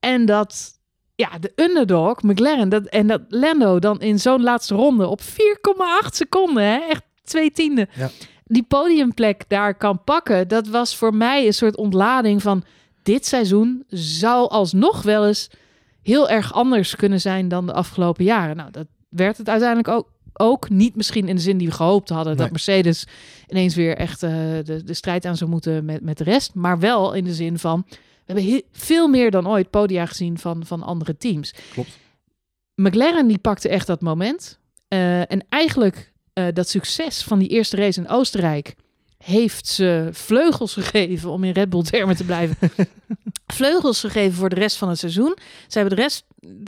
En 0.00 0.26
dat 0.26 0.76
ja, 1.16 1.38
de 1.40 1.52
underdog, 1.54 2.22
McLaren, 2.22 2.68
dat, 2.68 2.84
en 2.84 3.06
dat 3.06 3.20
Lando 3.28 3.78
dan 3.78 4.00
in 4.00 4.18
zo'n 4.18 4.42
laatste 4.42 4.74
ronde 4.74 5.06
op 5.06 5.20
4,8 5.20 5.26
seconden, 6.08 6.62
hè, 6.64 6.76
echt 6.76 7.02
twee 7.26 7.50
tienden, 7.50 7.88
Ja. 7.96 8.10
die 8.44 8.62
podiumplek 8.62 9.44
daar 9.48 9.74
kan 9.74 10.04
pakken. 10.04 10.48
Dat 10.48 10.68
was 10.68 10.96
voor 10.96 11.14
mij 11.14 11.46
een 11.46 11.54
soort 11.54 11.76
ontlading 11.76 12.42
van 12.42 12.64
dit 13.02 13.26
seizoen 13.26 13.84
zou 13.88 14.48
alsnog 14.50 15.02
wel 15.02 15.26
eens 15.26 15.50
heel 16.02 16.28
erg 16.28 16.52
anders 16.52 16.96
kunnen 16.96 17.20
zijn 17.20 17.48
dan 17.48 17.66
de 17.66 17.72
afgelopen 17.72 18.24
jaren. 18.24 18.56
Nou, 18.56 18.70
dat 18.70 18.86
werd 19.08 19.38
het 19.38 19.48
uiteindelijk 19.48 19.88
ook. 19.88 20.14
Ook 20.38 20.68
niet 20.70 20.96
misschien 20.96 21.28
in 21.28 21.34
de 21.36 21.42
zin 21.42 21.58
die 21.58 21.66
we 21.68 21.74
gehoopt 21.74 22.08
hadden, 22.08 22.32
Nee. 22.32 22.42
dat 22.42 22.50
Mercedes 22.50 23.06
ineens 23.48 23.74
weer 23.74 23.96
echt 23.96 24.22
uh, 24.22 24.30
de, 24.64 24.82
de 24.84 24.94
strijd 24.94 25.24
aan 25.24 25.36
zou 25.36 25.50
moeten 25.50 25.84
met, 25.84 26.00
met 26.02 26.18
de 26.18 26.24
rest. 26.24 26.54
Maar 26.54 26.78
wel 26.78 27.12
in 27.12 27.24
de 27.24 27.34
zin 27.34 27.58
van, 27.58 27.84
we 27.88 27.96
hebben 28.24 28.44
he- 28.44 28.62
veel 28.72 29.08
meer 29.08 29.30
dan 29.30 29.48
ooit 29.48 29.70
podia 29.70 30.06
gezien 30.06 30.38
van, 30.38 30.66
van 30.66 30.82
andere 30.82 31.16
teams. 31.16 31.54
Klopt. 31.72 31.98
McLaren 32.74 33.26
die 33.26 33.38
pakte 33.38 33.68
echt 33.68 33.86
dat 33.86 34.00
moment. 34.00 34.58
Uh, 34.88 35.20
en 35.20 35.44
eigenlijk 35.48 36.12
uh, 36.38 36.46
dat 36.52 36.68
succes 36.68 37.22
van 37.22 37.38
die 37.38 37.48
eerste 37.48 37.76
race 37.76 38.00
in 38.00 38.08
Oostenrijk 38.08 38.74
heeft 39.18 39.66
ze 39.66 40.08
vleugels 40.12 40.72
gegeven 40.72 41.30
om 41.30 41.44
in 41.44 41.52
Red 41.52 41.70
Bull 41.70 41.82
termen 41.82 42.16
te 42.16 42.24
blijven. 42.24 42.56
vleugels 43.46 44.00
gegeven 44.00 44.36
voor 44.36 44.48
de 44.48 44.54
rest 44.54 44.76
van 44.76 44.88
het 44.88 44.98
seizoen. 44.98 45.36
Ze 45.66 45.78
hebben 45.78 45.96
de 45.96 46.02
rest, 46.02 46.24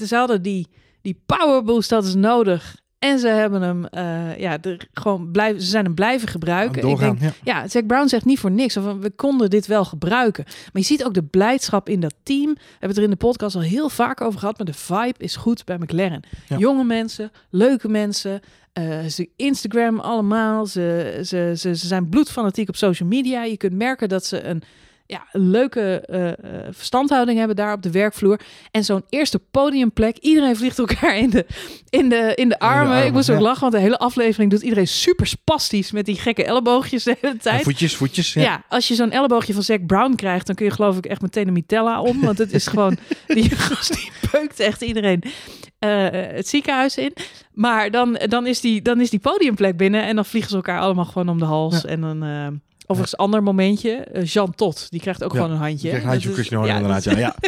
ze 0.06 0.16
hadden 0.16 0.42
die, 0.42 0.66
die 1.02 1.22
power 1.26 1.62
boost 1.62 1.88
dat 1.88 2.04
is 2.04 2.14
nodig. 2.14 2.76
En 2.98 3.18
ze 3.18 3.28
hebben 3.28 3.62
hem, 3.62 3.86
uh, 3.94 4.38
ja, 4.38 4.58
er 4.62 4.88
gewoon 4.92 5.30
blijven, 5.30 5.62
ze 5.62 5.68
zijn 5.68 5.84
hem 5.84 5.94
blijven 5.94 6.28
gebruiken. 6.28 6.82
Doorgaan, 6.82 7.14
Ik 7.14 7.20
denk, 7.20 7.34
ja. 7.44 7.68
Zack 7.68 7.86
Brown 7.86 8.08
zegt 8.08 8.24
niet 8.24 8.38
voor 8.38 8.50
niks. 8.50 8.76
Of 8.76 8.84
we 8.84 9.10
konden 9.10 9.50
dit 9.50 9.66
wel 9.66 9.84
gebruiken. 9.84 10.44
Maar 10.46 10.68
je 10.72 10.82
ziet 10.82 11.04
ook 11.04 11.14
de 11.14 11.22
blijdschap 11.22 11.88
in 11.88 12.00
dat 12.00 12.14
team. 12.22 12.54
We 12.54 12.60
hebben 12.70 12.88
het 12.88 12.96
er 12.96 13.02
in 13.02 13.10
de 13.10 13.16
podcast 13.16 13.54
al 13.54 13.62
heel 13.62 13.88
vaak 13.88 14.20
over 14.20 14.38
gehad. 14.38 14.56
Maar 14.56 14.66
de 14.66 14.72
vibe 14.72 15.14
is 15.18 15.36
goed 15.36 15.64
bij 15.64 15.78
McLaren. 15.78 16.22
Ja. 16.48 16.56
Jonge 16.56 16.84
mensen, 16.84 17.30
leuke 17.50 17.88
mensen. 17.88 18.40
Uh, 18.78 19.04
ze 19.04 19.28
Instagram 19.36 20.00
allemaal. 20.00 20.66
Ze, 20.66 21.18
ze, 21.24 21.52
ze, 21.56 21.76
ze 21.76 21.86
zijn 21.86 22.08
bloedfanatiek 22.08 22.68
op 22.68 22.76
social 22.76 23.08
media. 23.08 23.44
Je 23.44 23.56
kunt 23.56 23.74
merken 23.74 24.08
dat 24.08 24.24
ze 24.24 24.44
een 24.44 24.62
ja, 25.10 25.26
een 25.32 25.50
leuke 25.50 26.04
uh, 26.10 26.26
uh, 26.26 26.32
verstandhouding 26.70 27.38
hebben 27.38 27.56
daar 27.56 27.72
op 27.72 27.82
de 27.82 27.90
werkvloer. 27.90 28.40
En 28.70 28.84
zo'n 28.84 29.04
eerste 29.08 29.38
podiumplek. 29.38 30.16
Iedereen 30.16 30.56
vliegt 30.56 30.78
elkaar 30.78 31.16
in 31.16 31.30
de, 31.30 31.46
in 31.88 32.08
de, 32.08 32.32
in 32.34 32.48
de, 32.48 32.58
armen. 32.58 32.92
armen, 32.92 33.06
Ik 33.06 33.12
moest 33.12 33.30
ook 33.30 33.36
ja. 33.36 33.42
lachen, 33.42 33.60
want 33.60 33.72
de 33.72 33.78
hele 33.78 33.98
aflevering 33.98 34.50
doet 34.50 34.62
iedereen 34.62 34.86
super 34.86 35.26
spastisch 35.26 35.90
met 35.92 36.04
die 36.06 36.18
gekke 36.18 36.44
elleboogjes 36.44 37.04
de 37.04 37.16
hele 37.20 37.36
tijd. 37.36 37.58
En 37.58 37.64
voetjes, 37.64 37.96
voetjes. 37.96 38.32
Ja. 38.32 38.42
Ja. 38.42 38.64
als 38.68 38.88
je 38.88 38.94
zo'n 38.94 39.10
elleboogje 39.10 39.52
van 39.52 39.62
Zack 39.62 39.86
Brown 39.86 40.14
krijgt, 40.14 40.46
dan 40.46 40.54
kun 40.54 40.66
je 40.66 40.72
geloof 40.72 40.96
ik 40.96 41.06
echt 41.06 41.20
meteen 41.20 41.46
een 41.46 41.52
mitella 41.52 42.00
om. 42.00 42.20
Want 42.20 42.38
het 42.38 42.52
is 42.52 42.66
gewoon, 42.66 42.96
die 43.26 43.50
gast 43.50 43.92
die 43.92 44.10
peukt 44.30 44.60
echt 44.60 44.82
iedereen 44.82 45.22
uh, 45.24 46.08
het 46.10 46.48
ziekenhuis 46.48 46.96
in. 46.96 47.12
Maar 47.52 47.90
dan, 47.90 48.20
dan, 48.26 48.46
is 48.46 48.60
die, 48.60 48.82
dan 48.82 49.00
is 49.00 49.10
die 49.10 49.20
podiumplek 49.20 49.76
binnen 49.76 50.02
en 50.02 50.14
dan 50.14 50.24
vliegen 50.24 50.50
ze 50.50 50.56
elkaar 50.56 50.80
allemaal 50.80 51.04
gewoon 51.04 51.28
om 51.28 51.38
de 51.38 51.44
hals. 51.44 51.82
Ja. 51.82 51.88
En 51.88 52.00
dan... 52.00 52.24
Uh, 52.24 52.46
Overigens, 52.90 53.16
ander 53.16 53.42
momentje. 53.42 54.06
Uh, 54.12 54.24
Jean 54.24 54.54
Tot, 54.54 54.86
die 54.90 55.00
krijgt 55.00 55.24
ook 55.24 55.30
gewoon 55.32 55.50
een 55.50 55.56
handje. 55.56 55.76
Die 55.78 55.88
krijgt 55.88 56.04
een 56.04 56.10
handje 56.10 56.28
voor 56.28 56.38
is- 56.38 56.46
Christian 56.46 56.76
inderdaad. 56.76 57.04
Ja, 57.04 57.18
ja. 57.18 57.34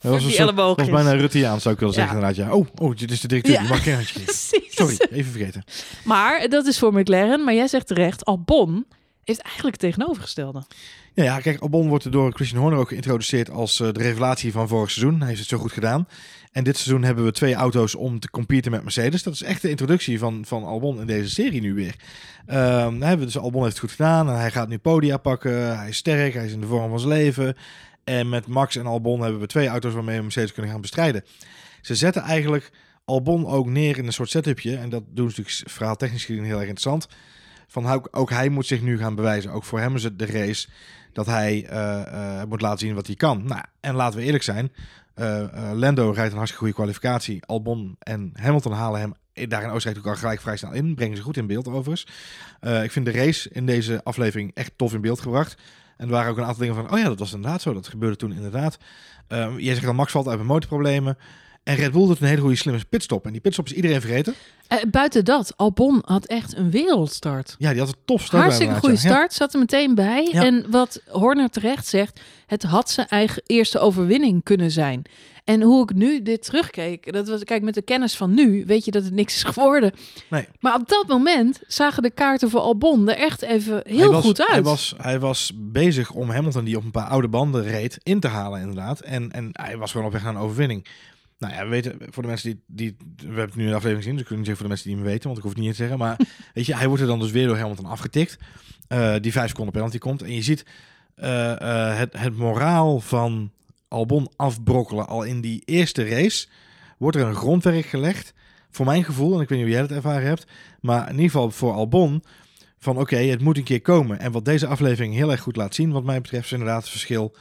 Dat 0.00 0.12
was, 0.12 0.24
een 0.24 0.30
soort, 0.30 0.56
dat 0.56 0.76
was 0.76 0.90
bijna 0.90 1.12
Rutteaans, 1.12 1.62
zou 1.62 1.74
ik 1.74 1.80
willen 1.80 1.94
zeggen 1.94 2.18
Ja. 2.18 2.28
inderdaad. 2.28 2.48
Ja. 2.50 2.54
Oh, 2.56 2.66
oh, 2.88 2.96
dit 2.96 3.10
is 3.10 3.20
de 3.20 3.28
directeur. 3.28 3.54
Ja. 3.54 3.60
Die 3.60 3.68
mag 3.68 3.82
geen 3.82 3.94
handje. 3.94 4.20
Sorry, 4.70 4.96
even 5.10 5.32
vergeten. 5.32 5.64
Maar 6.04 6.48
dat 6.48 6.66
is 6.66 6.78
voor 6.78 6.92
McLaren. 6.92 7.44
Maar 7.44 7.54
jij 7.54 7.68
zegt 7.68 7.86
terecht, 7.86 8.24
Albon 8.24 8.86
heeft 9.28 9.46
eigenlijk 9.48 9.80
het 9.80 9.90
tegenovergestelde. 9.90 10.62
Ja, 11.14 11.24
ja, 11.24 11.40
kijk, 11.40 11.60
Albon 11.60 11.88
wordt 11.88 12.12
door 12.12 12.32
Christian 12.32 12.60
Horner 12.60 12.78
ook 12.78 12.88
geïntroduceerd 12.88 13.50
als 13.50 13.80
uh, 13.80 13.92
de 13.92 14.02
revelatie 14.02 14.52
van 14.52 14.68
vorig 14.68 14.90
seizoen. 14.90 15.18
Hij 15.18 15.28
heeft 15.28 15.40
het 15.40 15.48
zo 15.48 15.58
goed 15.58 15.72
gedaan. 15.72 16.08
En 16.52 16.64
dit 16.64 16.76
seizoen 16.76 17.02
hebben 17.02 17.24
we 17.24 17.32
twee 17.32 17.54
auto's 17.54 17.94
om 17.94 18.20
te 18.20 18.30
competen 18.30 18.70
met 18.70 18.82
Mercedes. 18.82 19.22
Dat 19.22 19.34
is 19.34 19.42
echt 19.42 19.62
de 19.62 19.70
introductie 19.70 20.18
van, 20.18 20.44
van 20.46 20.64
Albon 20.64 21.00
in 21.00 21.06
deze 21.06 21.30
serie 21.30 21.60
nu 21.60 21.74
weer. 21.74 21.94
Hebben 22.46 23.20
dus 23.20 23.38
Albon 23.38 23.62
heeft 23.62 23.74
het 23.74 23.84
goed 23.84 23.96
gedaan 23.96 24.28
en 24.28 24.36
hij 24.36 24.50
gaat 24.50 24.68
nu 24.68 24.78
podia 24.78 25.16
pakken. 25.16 25.78
Hij 25.78 25.88
is 25.88 25.96
sterk, 25.96 26.34
hij 26.34 26.46
is 26.46 26.52
in 26.52 26.60
de 26.60 26.66
vorm 26.66 26.88
van 26.88 27.00
zijn 27.00 27.12
leven. 27.12 27.56
En 28.04 28.28
met 28.28 28.46
Max 28.46 28.76
en 28.76 28.86
Albon 28.86 29.20
hebben 29.20 29.40
we 29.40 29.46
twee 29.46 29.68
auto's 29.68 29.94
waarmee 29.94 30.16
we 30.16 30.22
Mercedes 30.22 30.52
kunnen 30.52 30.70
gaan 30.70 30.80
bestrijden. 30.80 31.24
Ze 31.80 31.94
zetten 31.94 32.22
eigenlijk 32.22 32.70
Albon 33.04 33.46
ook 33.46 33.66
neer 33.66 33.98
in 33.98 34.06
een 34.06 34.12
soort 34.12 34.30
setupje. 34.30 34.76
En 34.76 34.88
dat 34.88 35.02
doen 35.06 35.30
ze 35.30 35.40
natuurlijk 35.40 35.70
verhaal 35.70 35.96
technisch 35.96 36.24
gezien 36.24 36.44
heel 36.44 36.58
erg 36.58 36.68
interessant. 36.68 37.08
Van 37.68 38.08
ook, 38.10 38.30
hij 38.30 38.48
moet 38.48 38.66
zich 38.66 38.82
nu 38.82 38.98
gaan 38.98 39.14
bewijzen. 39.14 39.50
Ook 39.50 39.64
voor 39.64 39.80
hem 39.80 39.94
is 39.94 40.04
het 40.04 40.18
de 40.18 40.26
race 40.26 40.68
dat 41.12 41.26
hij 41.26 41.70
uh, 41.72 42.42
moet 42.48 42.60
laten 42.60 42.78
zien 42.78 42.94
wat 42.94 43.06
hij 43.06 43.16
kan. 43.16 43.44
Nou, 43.44 43.62
en 43.80 43.94
laten 43.94 44.18
we 44.18 44.24
eerlijk 44.24 44.44
zijn. 44.44 44.72
Uh, 45.16 45.70
Lando 45.74 46.10
rijdt 46.10 46.30
een 46.30 46.36
hartstikke 46.36 46.56
goede 46.56 46.74
kwalificatie. 46.74 47.44
Albon 47.46 47.96
en 47.98 48.32
Hamilton 48.34 48.72
halen 48.72 49.00
hem 49.00 49.14
daar 49.48 49.62
in 49.62 49.70
Oostenrijk 49.70 50.06
ook 50.06 50.12
al 50.12 50.18
gelijk 50.18 50.40
vrij 50.40 50.56
snel 50.56 50.72
in. 50.72 50.94
Brengen 50.94 51.16
ze 51.16 51.22
goed 51.22 51.36
in 51.36 51.46
beeld 51.46 51.68
overigens. 51.68 52.06
ik 52.82 52.92
vind 52.92 53.04
de 53.04 53.12
race 53.12 53.50
in 53.50 53.66
deze 53.66 54.00
aflevering 54.04 54.50
echt 54.54 54.72
tof 54.76 54.94
in 54.94 55.00
beeld 55.00 55.20
gebracht. 55.20 55.56
En 55.96 56.06
er 56.06 56.12
waren 56.12 56.30
ook 56.30 56.36
een 56.36 56.44
aantal 56.44 56.60
dingen 56.60 56.74
van, 56.74 56.92
oh 56.92 56.98
ja, 56.98 57.04
dat 57.04 57.18
was 57.18 57.32
inderdaad 57.32 57.62
zo. 57.62 57.72
Dat 57.72 57.88
gebeurde 57.88 58.16
toen 58.16 58.32
inderdaad. 58.32 58.78
Uh, 59.28 59.58
jij 59.58 59.74
zegt 59.74 59.86
dan, 59.86 59.96
Max 59.96 60.12
valt 60.12 60.28
uit 60.28 60.38
met 60.38 60.46
motorproblemen. 60.46 61.18
En 61.68 61.74
Red 61.74 61.92
Bull 61.92 62.06
doet 62.06 62.20
een 62.20 62.26
hele 62.26 62.40
goede 62.40 62.56
slimme 62.56 62.84
pitstop. 62.88 63.26
En 63.26 63.32
die 63.32 63.40
pitstop 63.40 63.66
is 63.66 63.72
iedereen 63.72 64.00
vergeten. 64.00 64.34
Uh, 64.72 64.78
buiten 64.90 65.24
dat, 65.24 65.52
Albon 65.56 66.02
had 66.04 66.24
echt 66.24 66.56
een 66.56 66.70
wereldstart. 66.70 67.54
Ja, 67.58 67.70
die 67.70 67.78
had 67.78 67.88
een 67.88 67.94
tof 68.04 68.22
start. 68.22 68.42
Hartstikke 68.42 68.74
goede 68.74 68.96
start, 68.96 69.32
zat 69.32 69.52
er 69.52 69.58
meteen 69.58 69.94
bij. 69.94 70.30
En 70.32 70.70
wat 70.70 71.02
Horner 71.08 71.48
terecht 71.48 71.86
zegt, 71.86 72.20
het 72.46 72.62
had 72.62 72.90
zijn 72.90 73.06
eigen 73.06 73.42
eerste 73.46 73.78
overwinning 73.78 74.42
kunnen 74.42 74.70
zijn. 74.70 75.02
En 75.44 75.62
hoe 75.62 75.82
ik 75.82 75.94
nu 75.94 76.22
dit 76.22 76.42
terugkeek, 76.44 77.12
dat 77.12 77.28
was, 77.28 77.44
kijk, 77.44 77.62
met 77.62 77.74
de 77.74 77.82
kennis 77.82 78.16
van 78.16 78.34
nu, 78.34 78.64
weet 78.66 78.84
je 78.84 78.90
dat 78.90 79.04
het 79.04 79.14
niks 79.14 79.34
is 79.34 79.42
geworden. 79.42 79.92
Nee. 80.30 80.48
Maar 80.60 80.74
op 80.74 80.88
dat 80.88 81.06
moment 81.06 81.60
zagen 81.66 82.02
de 82.02 82.10
kaarten 82.10 82.50
voor 82.50 82.60
Albon 82.60 83.08
er 83.08 83.16
echt 83.16 83.42
even 83.42 83.80
heel 83.84 84.12
goed 84.12 84.40
uit. 84.40 84.50
Hij 84.50 84.62
was, 84.62 84.94
hij 84.96 85.18
was 85.20 85.52
bezig 85.54 86.10
om 86.10 86.30
Hamilton, 86.30 86.64
die 86.64 86.76
op 86.76 86.84
een 86.84 86.90
paar 86.90 87.08
oude 87.08 87.28
banden 87.28 87.64
reed, 87.64 87.98
in 88.02 88.20
te 88.20 88.28
halen 88.28 88.60
inderdaad. 88.60 89.00
En, 89.00 89.32
en 89.32 89.48
hij 89.52 89.76
was 89.76 89.90
gewoon 89.90 90.06
op 90.06 90.12
weg 90.12 90.22
naar 90.22 90.34
een 90.34 90.40
overwinning. 90.40 90.86
Nou 91.38 91.54
ja, 91.54 91.62
we 91.62 91.68
weten, 91.68 91.96
voor 92.10 92.22
de 92.22 92.28
mensen 92.28 92.50
die, 92.50 92.62
die 92.66 92.96
we 93.16 93.24
hebben 93.24 93.44
het 93.44 93.54
nu 93.54 93.62
in 93.62 93.68
de 93.68 93.74
aflevering 93.74 94.02
gezien, 94.02 94.12
dus 94.12 94.22
ik 94.22 94.28
kan 94.28 94.36
niet 94.36 94.46
zeggen 94.46 94.66
voor 94.66 94.68
de 94.68 94.68
mensen 94.68 94.88
die 94.88 94.96
meer 94.96 95.12
weten, 95.12 95.24
want 95.24 95.36
ik 95.36 95.42
hoef 95.42 95.52
het 95.52 95.62
niet 95.62 95.70
te 95.70 95.76
zeggen. 95.76 95.98
Maar 95.98 96.16
weet 96.54 96.66
je, 96.66 96.76
hij 96.76 96.86
wordt 96.86 97.02
er 97.02 97.08
dan 97.08 97.18
dus 97.18 97.30
weer 97.30 97.46
door 97.46 97.56
Hamilton 97.56 97.86
afgetikt. 97.86 98.38
Uh, 98.88 99.14
die 99.20 99.32
vijf 99.32 99.48
seconden 99.48 99.72
penalty 99.72 99.98
komt. 99.98 100.22
En 100.22 100.34
je 100.34 100.42
ziet 100.42 100.64
uh, 101.16 101.26
uh, 101.26 101.98
het, 101.98 102.18
het 102.18 102.36
moraal 102.36 103.00
van 103.00 103.50
Albon 103.88 104.32
afbrokkelen. 104.36 105.08
Al 105.08 105.22
in 105.22 105.40
die 105.40 105.62
eerste 105.64 106.08
race 106.08 106.48
wordt 106.98 107.16
er 107.16 107.26
een 107.26 107.34
grondwerk 107.34 107.86
gelegd. 107.86 108.34
Voor 108.70 108.86
mijn 108.86 109.04
gevoel, 109.04 109.34
en 109.34 109.40
ik 109.40 109.48
weet 109.48 109.58
niet 109.58 109.66
hoe 109.66 109.76
jij 109.76 109.80
het 109.82 109.92
ervaren 109.92 110.26
hebt, 110.26 110.46
maar 110.80 111.02
in 111.02 111.14
ieder 111.14 111.30
geval 111.30 111.50
voor 111.50 111.72
Albon. 111.72 112.24
Van 112.78 112.98
oké, 112.98 113.16
het 113.16 113.40
moet 113.40 113.56
een 113.56 113.64
keer 113.64 113.80
komen. 113.80 114.18
En 114.18 114.32
wat 114.32 114.44
deze 114.44 114.66
aflevering 114.66 115.14
heel 115.14 115.30
erg 115.30 115.40
goed 115.40 115.56
laat 115.56 115.74
zien, 115.74 115.92
wat 115.92 116.04
mij 116.04 116.20
betreft, 116.20 116.44
is 116.44 116.52
inderdaad 116.52 116.80
het 116.80 116.90
verschil. 116.90 117.36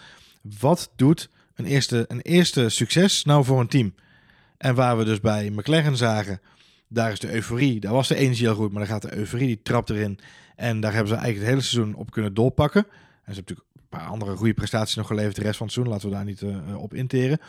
Wat 0.59 0.91
doet 0.95 1.29
een 1.57 1.65
eerste, 1.65 2.05
een 2.07 2.21
eerste 2.21 2.69
succes 2.69 3.23
nou 3.23 3.45
voor 3.45 3.59
een 3.59 3.67
team? 3.67 3.93
En 4.57 4.75
waar 4.75 4.97
we 4.97 5.03
dus 5.03 5.19
bij 5.19 5.49
McLaren 5.49 5.97
zagen, 5.97 6.41
daar 6.87 7.11
is 7.11 7.19
de 7.19 7.33
euforie, 7.33 7.79
daar 7.79 7.93
was 7.93 8.07
de 8.07 8.15
energie 8.15 8.49
al 8.49 8.55
goed, 8.55 8.71
maar 8.71 8.87
dan 8.87 8.91
gaat 8.91 9.01
de 9.01 9.17
euforie, 9.17 9.47
die 9.47 9.61
trapt 9.63 9.89
erin. 9.89 10.19
En 10.55 10.79
daar 10.79 10.93
hebben 10.93 11.09
ze 11.09 11.15
eigenlijk 11.15 11.45
het 11.45 11.55
hele 11.55 11.69
seizoen 11.69 11.95
op 11.95 12.11
kunnen 12.11 12.33
doorpakken. 12.33 12.81
En 12.81 12.89
ze 12.89 13.01
hebben 13.23 13.43
natuurlijk 13.43 13.67
een 13.75 13.89
paar 13.89 14.07
andere 14.07 14.35
goede 14.35 14.53
prestaties 14.53 14.95
nog 14.95 15.07
geleverd 15.07 15.35
de 15.35 15.41
rest 15.41 15.57
van 15.57 15.65
het 15.65 15.75
seizoen. 15.75 15.93
Laten 15.93 16.09
we 16.09 16.15
daar 16.15 16.25
niet 16.25 16.41
uh, 16.41 16.81
op 16.81 16.93
interen. 16.93 17.39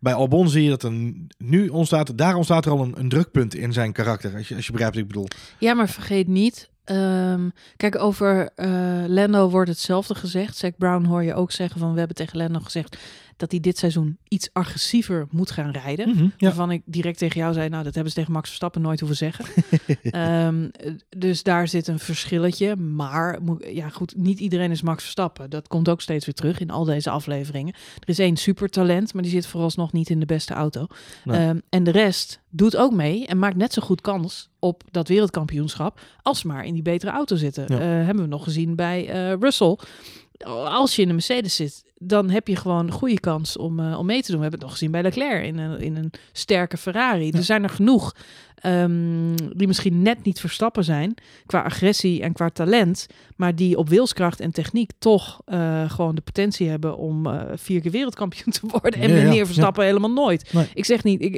Bij 0.00 0.14
Albon 0.14 0.48
zie 0.48 0.62
je 0.62 0.68
dat 0.68 0.82
er 0.82 1.12
nu 1.38 1.68
ontstaat, 1.68 2.18
daar 2.18 2.34
ontstaat 2.34 2.64
er 2.64 2.70
al 2.70 2.82
een, 2.82 2.98
een 2.98 3.08
drukpunt 3.08 3.54
in 3.54 3.72
zijn 3.72 3.92
karakter. 3.92 4.34
Als 4.36 4.48
je, 4.48 4.54
als 4.54 4.66
je 4.66 4.72
begrijpt 4.72 4.96
ik 4.96 5.06
bedoel. 5.06 5.28
Ja, 5.58 5.74
maar 5.74 5.88
vergeet 5.88 6.26
niet. 6.26 6.70
Um, 6.84 7.52
kijk, 7.76 7.98
over 7.98 8.50
uh, 8.56 9.04
Lando 9.06 9.50
wordt 9.50 9.70
hetzelfde 9.70 10.14
gezegd. 10.14 10.56
Zack 10.56 10.76
Brown 10.78 11.04
hoor 11.04 11.22
je 11.22 11.34
ook 11.34 11.52
zeggen 11.52 11.80
van 11.80 11.92
we 11.92 11.98
hebben 11.98 12.16
tegen 12.16 12.38
Lando 12.38 12.60
gezegd 12.60 12.96
dat 13.36 13.50
hij 13.50 13.60
dit 13.60 13.78
seizoen 13.78 14.18
iets 14.28 14.48
agressiever 14.52 15.26
moet 15.30 15.50
gaan 15.50 15.70
rijden. 15.70 16.08
Mm 16.08 16.14
-hmm, 16.14 16.32
ja. 16.36 16.46
Waarvan 16.46 16.70
ik 16.70 16.82
direct 16.84 17.18
tegen 17.18 17.40
jou 17.40 17.52
zei, 17.52 17.68
nou 17.68 17.84
dat 17.84 17.94
hebben 17.94 18.12
ze 18.12 18.18
tegen 18.18 18.32
Max 18.32 18.48
Verstappen 18.48 18.82
nooit 18.82 19.00
hoeven 19.00 19.18
zeggen. 19.18 19.44
um, 20.46 20.70
dus 21.26 21.42
daar 21.42 21.68
zit 21.68 21.86
een 21.88 21.98
verschilletje. 21.98 22.76
Maar 22.76 23.38
ja 23.72 23.88
goed, 23.88 24.16
niet 24.16 24.38
iedereen 24.38 24.70
is 24.70 24.82
Max 24.82 25.02
Verstappen. 25.02 25.50
Dat 25.50 25.68
komt 25.68 25.88
ook 25.88 26.00
steeds 26.00 26.24
weer 26.26 26.34
terug 26.34 26.60
in 26.60 26.70
al 26.70 26.84
deze 26.84 27.10
afleveringen. 27.10 27.74
Er 27.74 28.08
is 28.08 28.18
één 28.18 28.36
supertalent, 28.36 29.14
maar 29.14 29.22
die 29.22 29.32
zit 29.32 29.46
vooralsnog 29.46 29.92
niet 29.92 30.10
in 30.10 30.20
de 30.20 30.26
beste 30.26 30.54
auto. 30.54 30.86
Nee. 31.24 31.48
Um, 31.48 31.62
en 31.68 31.84
de 31.84 31.90
rest 31.90 32.40
doet 32.50 32.76
ook 32.76 32.92
mee 32.92 33.26
en 33.26 33.38
maakt 33.38 33.56
net 33.56 33.72
zo 33.72 33.82
goed 33.82 34.00
kans 34.00 34.48
op 34.58 34.82
dat 34.90 35.08
wereldkampioenschap 35.08 36.00
als 36.22 36.42
maar 36.42 36.64
in 36.64 36.74
die 36.74 36.82
betere 36.82 37.10
auto 37.10 37.36
zitten. 37.36 37.64
Ja. 37.68 37.74
Uh, 37.74 37.80
hebben 38.06 38.24
we 38.24 38.28
nog 38.28 38.44
gezien 38.44 38.76
bij 38.76 39.30
uh, 39.30 39.38
Russell 39.40 39.78
als 40.44 40.96
je 40.96 41.02
in 41.02 41.08
een 41.08 41.14
Mercedes 41.14 41.56
zit, 41.56 41.84
dan 41.98 42.30
heb 42.30 42.48
je 42.48 42.56
gewoon 42.56 42.86
een 42.86 42.92
goede 42.92 43.20
kans 43.20 43.56
om, 43.56 43.80
uh, 43.80 43.98
om 43.98 44.06
mee 44.06 44.22
te 44.22 44.30
doen. 44.30 44.36
We 44.36 44.42
hebben 44.42 44.60
het 44.60 44.68
nog 44.68 44.70
gezien 44.70 44.90
bij 44.90 45.02
Leclerc 45.02 45.44
in 45.44 45.58
een, 45.58 45.80
in 45.80 45.96
een 45.96 46.12
sterke 46.32 46.76
Ferrari. 46.76 47.26
Ja. 47.26 47.32
Er 47.32 47.44
zijn 47.44 47.62
er 47.62 47.70
genoeg 47.70 48.14
um, 48.62 49.34
die 49.56 49.66
misschien 49.66 50.02
net 50.02 50.24
niet 50.24 50.40
verstappen 50.40 50.84
zijn 50.84 51.14
qua 51.46 51.62
agressie 51.62 52.22
en 52.22 52.32
qua 52.32 52.50
talent, 52.50 53.06
maar 53.36 53.54
die 53.54 53.76
op 53.76 53.88
wilskracht 53.88 54.40
en 54.40 54.50
techniek 54.50 54.90
toch 54.98 55.40
uh, 55.46 55.90
gewoon 55.90 56.14
de 56.14 56.20
potentie 56.20 56.68
hebben 56.68 56.96
om 56.96 57.26
uh, 57.26 57.42
vier 57.54 57.80
keer 57.80 57.90
wereldkampioen 57.90 58.52
te 58.52 58.60
worden. 58.66 59.00
En 59.00 59.08
ja, 59.08 59.14
meneer 59.14 59.34
ja, 59.34 59.44
Verstappen 59.44 59.84
helemaal 59.84 60.12
nooit. 60.12 60.52
Nee. 60.52 60.66
Ik 60.74 60.84
zeg 60.84 61.04
niet 61.04 61.22
ik, 61.22 61.32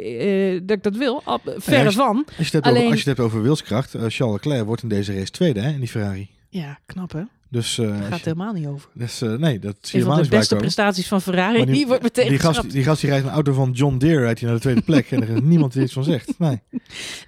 dat 0.69 0.77
ik 0.77 0.83
dat 0.83 0.97
wil, 0.97 1.23
verre 1.57 1.85
als, 1.85 1.95
van. 1.95 2.25
Als 2.27 2.37
je, 2.37 2.43
het 2.43 2.53
hebt 2.53 2.67
Alleen... 2.67 2.79
over, 2.79 2.91
als 2.91 3.03
je 3.03 3.09
het 3.09 3.19
hebt 3.19 3.29
over 3.29 3.43
wilskracht, 3.43 3.91
Charles 3.91 4.17
Leclerc 4.17 4.67
wordt 4.67 4.83
in 4.83 4.89
deze 4.89 5.15
race 5.15 5.31
tweede 5.31 5.61
hè, 5.61 5.71
in 5.71 5.81
die 5.81 5.89
Ferrari. 5.89 6.29
Ja, 6.49 6.79
knap 6.87 7.13
hè? 7.13 7.23
Dus, 7.51 7.79
uh, 7.79 7.89
Daar 7.89 8.03
gaat 8.03 8.11
het 8.11 8.25
helemaal 8.25 8.53
niet 8.53 8.67
over. 8.67 8.89
Dus, 8.95 9.23
uh, 9.23 9.35
nee, 9.35 9.59
dat 9.59 9.77
zie 9.81 9.99
je 9.99 10.05
helemaal 10.05 10.23
niet 10.23 10.31
de 10.31 10.37
beste 10.37 10.57
prestaties 10.57 11.09
van 11.09 11.23
Ferrari, 11.23 11.65
die, 11.65 11.75
die, 11.75 11.87
wordt 11.87 12.03
meteen 12.03 12.29
die 12.29 12.39
gast, 12.39 12.71
die 12.71 12.85
gast 12.85 13.01
die 13.01 13.11
rijdt 13.11 13.27
een 13.27 13.33
auto 13.33 13.53
van 13.53 13.71
John 13.71 13.97
Deere, 13.97 14.21
rijdt 14.21 14.41
hij 14.41 14.49
naar 14.49 14.59
de 14.59 14.63
tweede 14.63 14.83
plek. 14.83 15.11
en 15.11 15.23
er 15.23 15.29
is 15.29 15.41
niemand 15.53 15.73
die 15.73 15.83
iets 15.83 15.93
van 15.93 16.05
zegt. 16.05 16.39
Nee, 16.39 16.61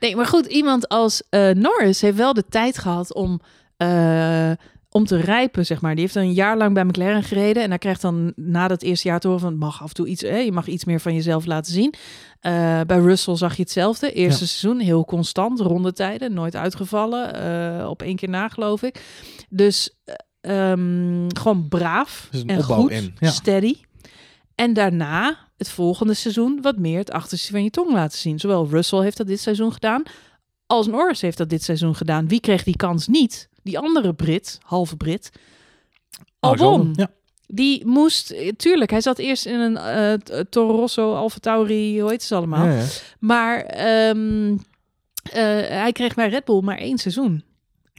nee 0.01 0.17
maar 0.17 0.27
goed, 0.27 0.47
iemand 0.47 0.89
als 0.89 1.23
uh, 1.31 1.51
Norris 1.51 2.01
heeft 2.01 2.17
wel 2.17 2.33
de 2.33 2.45
tijd 2.49 2.79
gehad 2.79 3.15
om 3.15 3.41
om 4.91 5.05
te 5.05 5.17
rijpen, 5.17 5.67
zeg 5.67 5.81
maar. 5.81 5.95
Die 5.95 6.01
heeft 6.01 6.15
een 6.15 6.33
jaar 6.33 6.57
lang 6.57 6.75
bij 6.75 6.85
McLaren 6.85 7.23
gereden. 7.23 7.63
En 7.63 7.69
hij 7.69 7.79
krijgt 7.79 8.01
dan 8.03 8.33
na 8.37 8.69
dat 8.69 8.83
eerste 8.83 9.09
jaar 9.09 9.21
te 9.21 9.27
horen 9.27 9.43
van... 9.43 9.59
mag 9.59 9.83
af 9.83 9.89
en 9.89 9.95
toe 9.95 10.07
iets, 10.07 10.23
hè, 10.23 10.37
je 10.37 10.53
mag 10.53 10.67
iets 10.67 10.85
meer 10.85 11.01
van 11.01 11.15
jezelf 11.15 11.47
laten 11.47 11.73
zien. 11.73 11.95
Uh, 12.43 12.81
bij 12.87 12.99
Russell 12.99 13.37
zag 13.37 13.57
je 13.57 13.63
hetzelfde. 13.63 14.13
Eerste 14.13 14.45
ja. 14.45 14.47
seizoen 14.47 14.81
heel 14.81 15.05
constant, 15.05 15.61
rondetijden, 15.61 16.35
nooit 16.35 16.57
uitgevallen. 16.57 17.43
Uh, 17.81 17.89
op 17.89 18.03
één 18.03 18.17
keer 18.17 18.29
na, 18.29 18.49
geloof 18.49 18.83
ik. 18.83 19.03
Dus 19.49 19.97
um, 20.41 21.27
gewoon 21.37 21.69
braaf 21.69 22.29
en 22.47 22.63
goed, 22.63 22.91
in. 22.91 23.15
Ja. 23.19 23.31
steady. 23.31 23.77
En 24.55 24.73
daarna, 24.73 25.39
het 25.57 25.69
volgende 25.69 26.15
seizoen, 26.15 26.59
wat 26.63 26.79
meer 26.79 26.99
het 26.99 27.11
achterste 27.11 27.53
van 27.53 27.65
je 27.65 27.71
tong 27.71 27.93
laten 27.93 28.19
zien. 28.19 28.39
Zowel 28.39 28.69
Russell 28.69 29.01
heeft 29.01 29.17
dat 29.17 29.27
dit 29.27 29.41
seizoen 29.41 29.73
gedaan, 29.73 30.03
als 30.71 30.87
Norris 30.87 31.21
heeft 31.21 31.39
dat 31.39 31.49
dit 31.49 31.63
seizoen 31.63 31.95
gedaan. 31.95 32.29
Wie 32.29 32.41
kreeg 32.41 32.65
die 32.65 32.77
kans 32.77 33.07
niet? 33.07 33.49
Die 33.63 33.79
andere 33.79 34.15
Brit, 34.15 34.59
halve 34.63 34.97
Brit, 34.97 35.31
Albon. 36.41 36.81
Oh, 36.81 36.91
ja. 36.95 37.11
Die 37.47 37.87
moest, 37.87 38.35
tuurlijk, 38.57 38.91
hij 38.91 39.01
zat 39.01 39.19
eerst 39.19 39.47
in 39.47 39.59
een 39.61 39.73
uh, 39.73 40.41
Toro 40.43 40.77
Rosso, 40.77 41.15
Alfa 41.15 41.39
Tauri, 41.39 42.01
hoe 42.01 42.11
heet 42.11 42.23
ze 42.23 42.35
allemaal. 42.35 42.67
Ja, 42.67 42.73
ja. 42.75 42.85
Maar 43.19 43.59
um, 44.09 44.51
uh, 44.51 44.61
hij 45.83 45.93
kreeg 45.93 46.15
bij 46.15 46.29
Red 46.29 46.45
Bull 46.45 46.61
maar 46.63 46.79
één 46.79 46.99
seizoen. 46.99 47.45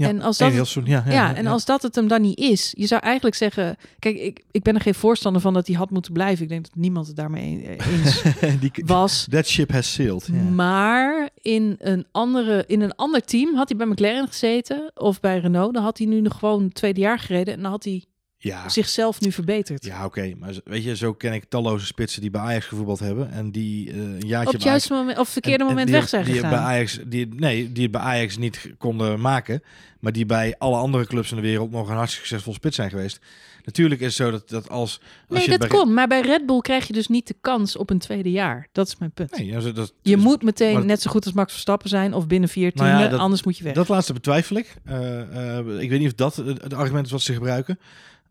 Ja, 0.01 0.08
en 0.08 0.22
als 0.22 0.38
dat, 0.38 0.67
soon, 0.67 0.86
ja, 0.86 1.03
ja, 1.05 1.12
ja, 1.12 1.36
en 1.36 1.48
als 1.48 1.65
dat 1.65 1.81
het 1.81 1.96
hem 1.96 2.08
dan 2.08 2.22
niet 2.22 2.39
is, 2.39 2.74
je 2.77 2.88
zou 2.88 3.01
eigenlijk 3.01 3.36
zeggen, 3.36 3.75
kijk, 4.00 4.17
ik, 4.17 4.43
ik 4.51 4.63
ben 4.63 4.75
er 4.75 4.81
geen 4.81 4.93
voorstander 4.93 5.41
van 5.41 5.53
dat 5.53 5.67
hij 5.67 5.75
had 5.75 5.89
moeten 5.89 6.13
blijven. 6.13 6.43
Ik 6.43 6.50
denk 6.50 6.63
dat 6.63 6.75
niemand 6.75 7.08
het 7.08 7.15
daarmee 7.15 7.77
eens 7.77 8.22
Die, 8.60 8.72
was. 8.86 9.27
That 9.29 9.48
ship 9.48 9.72
has 9.72 9.93
sailed. 9.93 10.29
Yeah. 10.31 10.50
Maar 10.50 11.29
in 11.41 11.75
een 11.79 12.05
andere, 12.12 12.63
in 12.67 12.81
een 12.81 12.96
ander 12.96 13.22
team 13.22 13.55
had 13.55 13.70
hij 13.70 13.77
bij 13.77 13.88
McLaren 13.88 14.27
gezeten 14.27 14.91
of 14.96 15.20
bij 15.20 15.39
Renault, 15.39 15.74
dan 15.74 15.84
had 15.84 15.98
hij 15.98 16.08
nu 16.08 16.22
nog 16.22 16.39
gewoon 16.39 16.63
het 16.63 16.75
tweede 16.75 17.00
jaar 17.00 17.20
gereden 17.20 17.53
en 17.53 17.62
dan 17.62 17.72
had 17.72 17.84
hij 17.84 18.03
ja. 18.43 18.69
zichzelf 18.69 19.19
nu 19.19 19.31
verbeterd. 19.31 19.86
Ja, 19.86 20.05
oké. 20.05 20.05
Okay. 20.05 20.36
Maar 20.39 20.53
weet 20.63 20.83
je, 20.83 20.95
zo 20.95 21.13
ken 21.13 21.33
ik 21.33 21.43
talloze 21.50 21.86
spitsen 21.86 22.21
die 22.21 22.29
bij 22.29 22.41
Ajax 22.41 22.65
gevoetbald 22.65 23.00
hebben. 23.00 23.31
En 23.31 23.51
die 23.51 23.89
uh, 23.89 23.95
een 23.95 24.27
jaartje 24.27 24.48
Op 24.48 24.53
het 24.53 24.63
juiste 24.63 24.93
moment, 24.93 25.17
of 25.17 25.29
verkeerde 25.29 25.63
en, 25.63 25.69
moment 25.69 25.88
en 25.88 25.93
weg 25.93 26.10
zijn 26.10 26.25
die 26.25 26.33
gegaan. 26.33 26.50
Bij 26.50 26.60
Ajax, 26.60 27.00
die, 27.05 27.27
nee, 27.36 27.71
die 27.71 27.83
het 27.83 27.91
bij 27.91 28.01
Ajax 28.01 28.38
niet 28.38 28.71
konden 28.77 29.21
maken. 29.21 29.63
Maar 30.00 30.12
die 30.12 30.25
bij 30.25 30.55
alle 30.57 30.77
andere 30.77 31.05
clubs 31.05 31.29
in 31.29 31.36
de 31.36 31.41
wereld 31.41 31.71
nog 31.71 31.89
een 31.89 31.95
hartstikke 31.95 32.27
succesvol 32.27 32.53
spits 32.53 32.75
zijn 32.75 32.89
geweest. 32.89 33.19
Natuurlijk 33.65 34.01
is 34.01 34.08
het 34.08 34.15
zo 34.15 34.32
dat, 34.32 34.50
dat 34.50 34.70
als, 34.70 35.00
als 35.27 35.39
Nee, 35.39 35.50
je 35.50 35.58
dat 35.58 35.70
kon. 35.70 35.94
Maar 35.94 36.08
bij 36.08 36.22
Red 36.22 36.46
Bull 36.46 36.60
krijg 36.60 36.88
je 36.88 36.94
dus 36.94 37.08
niet 37.08 37.27
de 37.27 37.36
kans 37.41 37.75
op 37.75 37.89
een 37.89 38.00
tweede 38.00 38.32
jaar. 38.32 38.68
Dat 38.72 38.88
is 38.88 38.98
mijn 38.98 39.12
punt. 39.12 39.38
Nee, 39.38 39.74
dat, 39.74 39.94
je 40.01 40.18
moet 40.18 40.44
meteen 40.44 40.74
maar, 40.74 40.86
net 40.86 41.01
zo 41.01 41.12
goed 41.12 41.25
als 41.25 41.34
Max 41.34 41.51
Verstappen 41.51 41.89
zijn 41.89 42.13
of 42.13 42.27
binnen 42.27 42.50
vier 42.50 42.72
tienden, 42.72 42.94
nou 42.94 43.12
ja, 43.12 43.18
anders 43.18 43.44
moet 43.44 43.58
je 43.58 43.63
weg. 43.63 43.74
Dat 43.74 43.88
laatste 43.88 44.13
betwijfel 44.13 44.56
ik. 44.56 44.75
Uh, 44.86 45.00
uh, 45.00 45.82
ik 45.82 45.89
weet 45.89 46.00
niet 46.00 46.08
of 46.08 46.13
dat 46.13 46.36
het 46.36 46.74
argument 46.74 47.06
is 47.06 47.12
wat 47.12 47.22
ze 47.22 47.34
gebruiken. 47.34 47.80